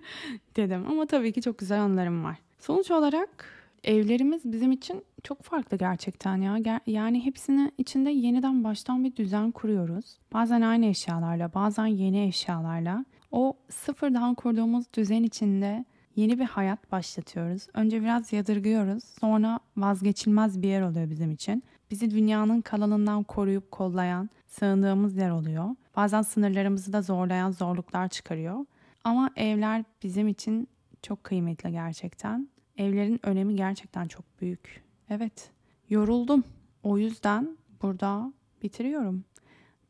dedim. 0.56 0.86
Ama 0.90 1.06
tabii 1.06 1.32
ki 1.32 1.42
çok 1.42 1.58
güzel 1.58 1.82
anılarım 1.82 2.24
var. 2.24 2.38
Sonuç 2.58 2.90
olarak 2.90 3.58
evlerimiz 3.84 4.42
bizim 4.44 4.72
için 4.72 5.04
çok 5.22 5.42
farklı 5.42 5.76
gerçekten 5.76 6.36
ya. 6.36 6.80
Yani 6.86 7.24
hepsini 7.24 7.72
içinde 7.78 8.10
yeniden 8.10 8.64
baştan 8.64 9.04
bir 9.04 9.16
düzen 9.16 9.50
kuruyoruz. 9.50 10.18
Bazen 10.32 10.60
aynı 10.60 10.86
eşyalarla, 10.86 11.54
bazen 11.54 11.86
yeni 11.86 12.26
eşyalarla. 12.26 13.04
O 13.30 13.54
sıfırdan 13.68 14.34
kurduğumuz 14.34 14.84
düzen 14.94 15.22
içinde 15.22 15.84
yeni 16.16 16.38
bir 16.38 16.44
hayat 16.44 16.92
başlatıyoruz. 16.92 17.66
Önce 17.74 18.02
biraz 18.02 18.32
yadırgıyoruz. 18.32 19.04
Sonra 19.04 19.58
vazgeçilmez 19.76 20.62
bir 20.62 20.68
yer 20.68 20.82
oluyor 20.82 21.10
bizim 21.10 21.30
için. 21.30 21.62
Bizi 21.90 22.10
dünyanın 22.10 22.60
kalanından 22.60 23.22
koruyup 23.22 23.70
kollayan, 23.70 24.30
sığındığımız 24.48 25.16
yer 25.16 25.30
oluyor. 25.30 25.68
Bazen 25.96 26.22
sınırlarımızı 26.22 26.92
da 26.92 27.02
zorlayan 27.02 27.50
zorluklar 27.50 28.08
çıkarıyor. 28.08 28.66
Ama 29.04 29.30
evler 29.36 29.84
bizim 30.02 30.28
için 30.28 30.68
çok 31.02 31.24
kıymetli 31.24 31.70
gerçekten. 31.70 32.48
Evlerin 32.76 33.20
önemi 33.22 33.56
gerçekten 33.56 34.08
çok 34.08 34.40
büyük. 34.40 34.82
Evet, 35.10 35.50
yoruldum. 35.88 36.44
O 36.82 36.98
yüzden 36.98 37.58
burada 37.82 38.32
bitiriyorum. 38.62 39.24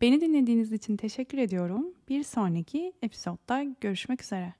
Beni 0.00 0.20
dinlediğiniz 0.20 0.72
için 0.72 0.96
teşekkür 0.96 1.38
ediyorum. 1.38 1.86
Bir 2.08 2.22
sonraki 2.22 2.92
episodda 3.02 3.62
görüşmek 3.80 4.22
üzere. 4.22 4.54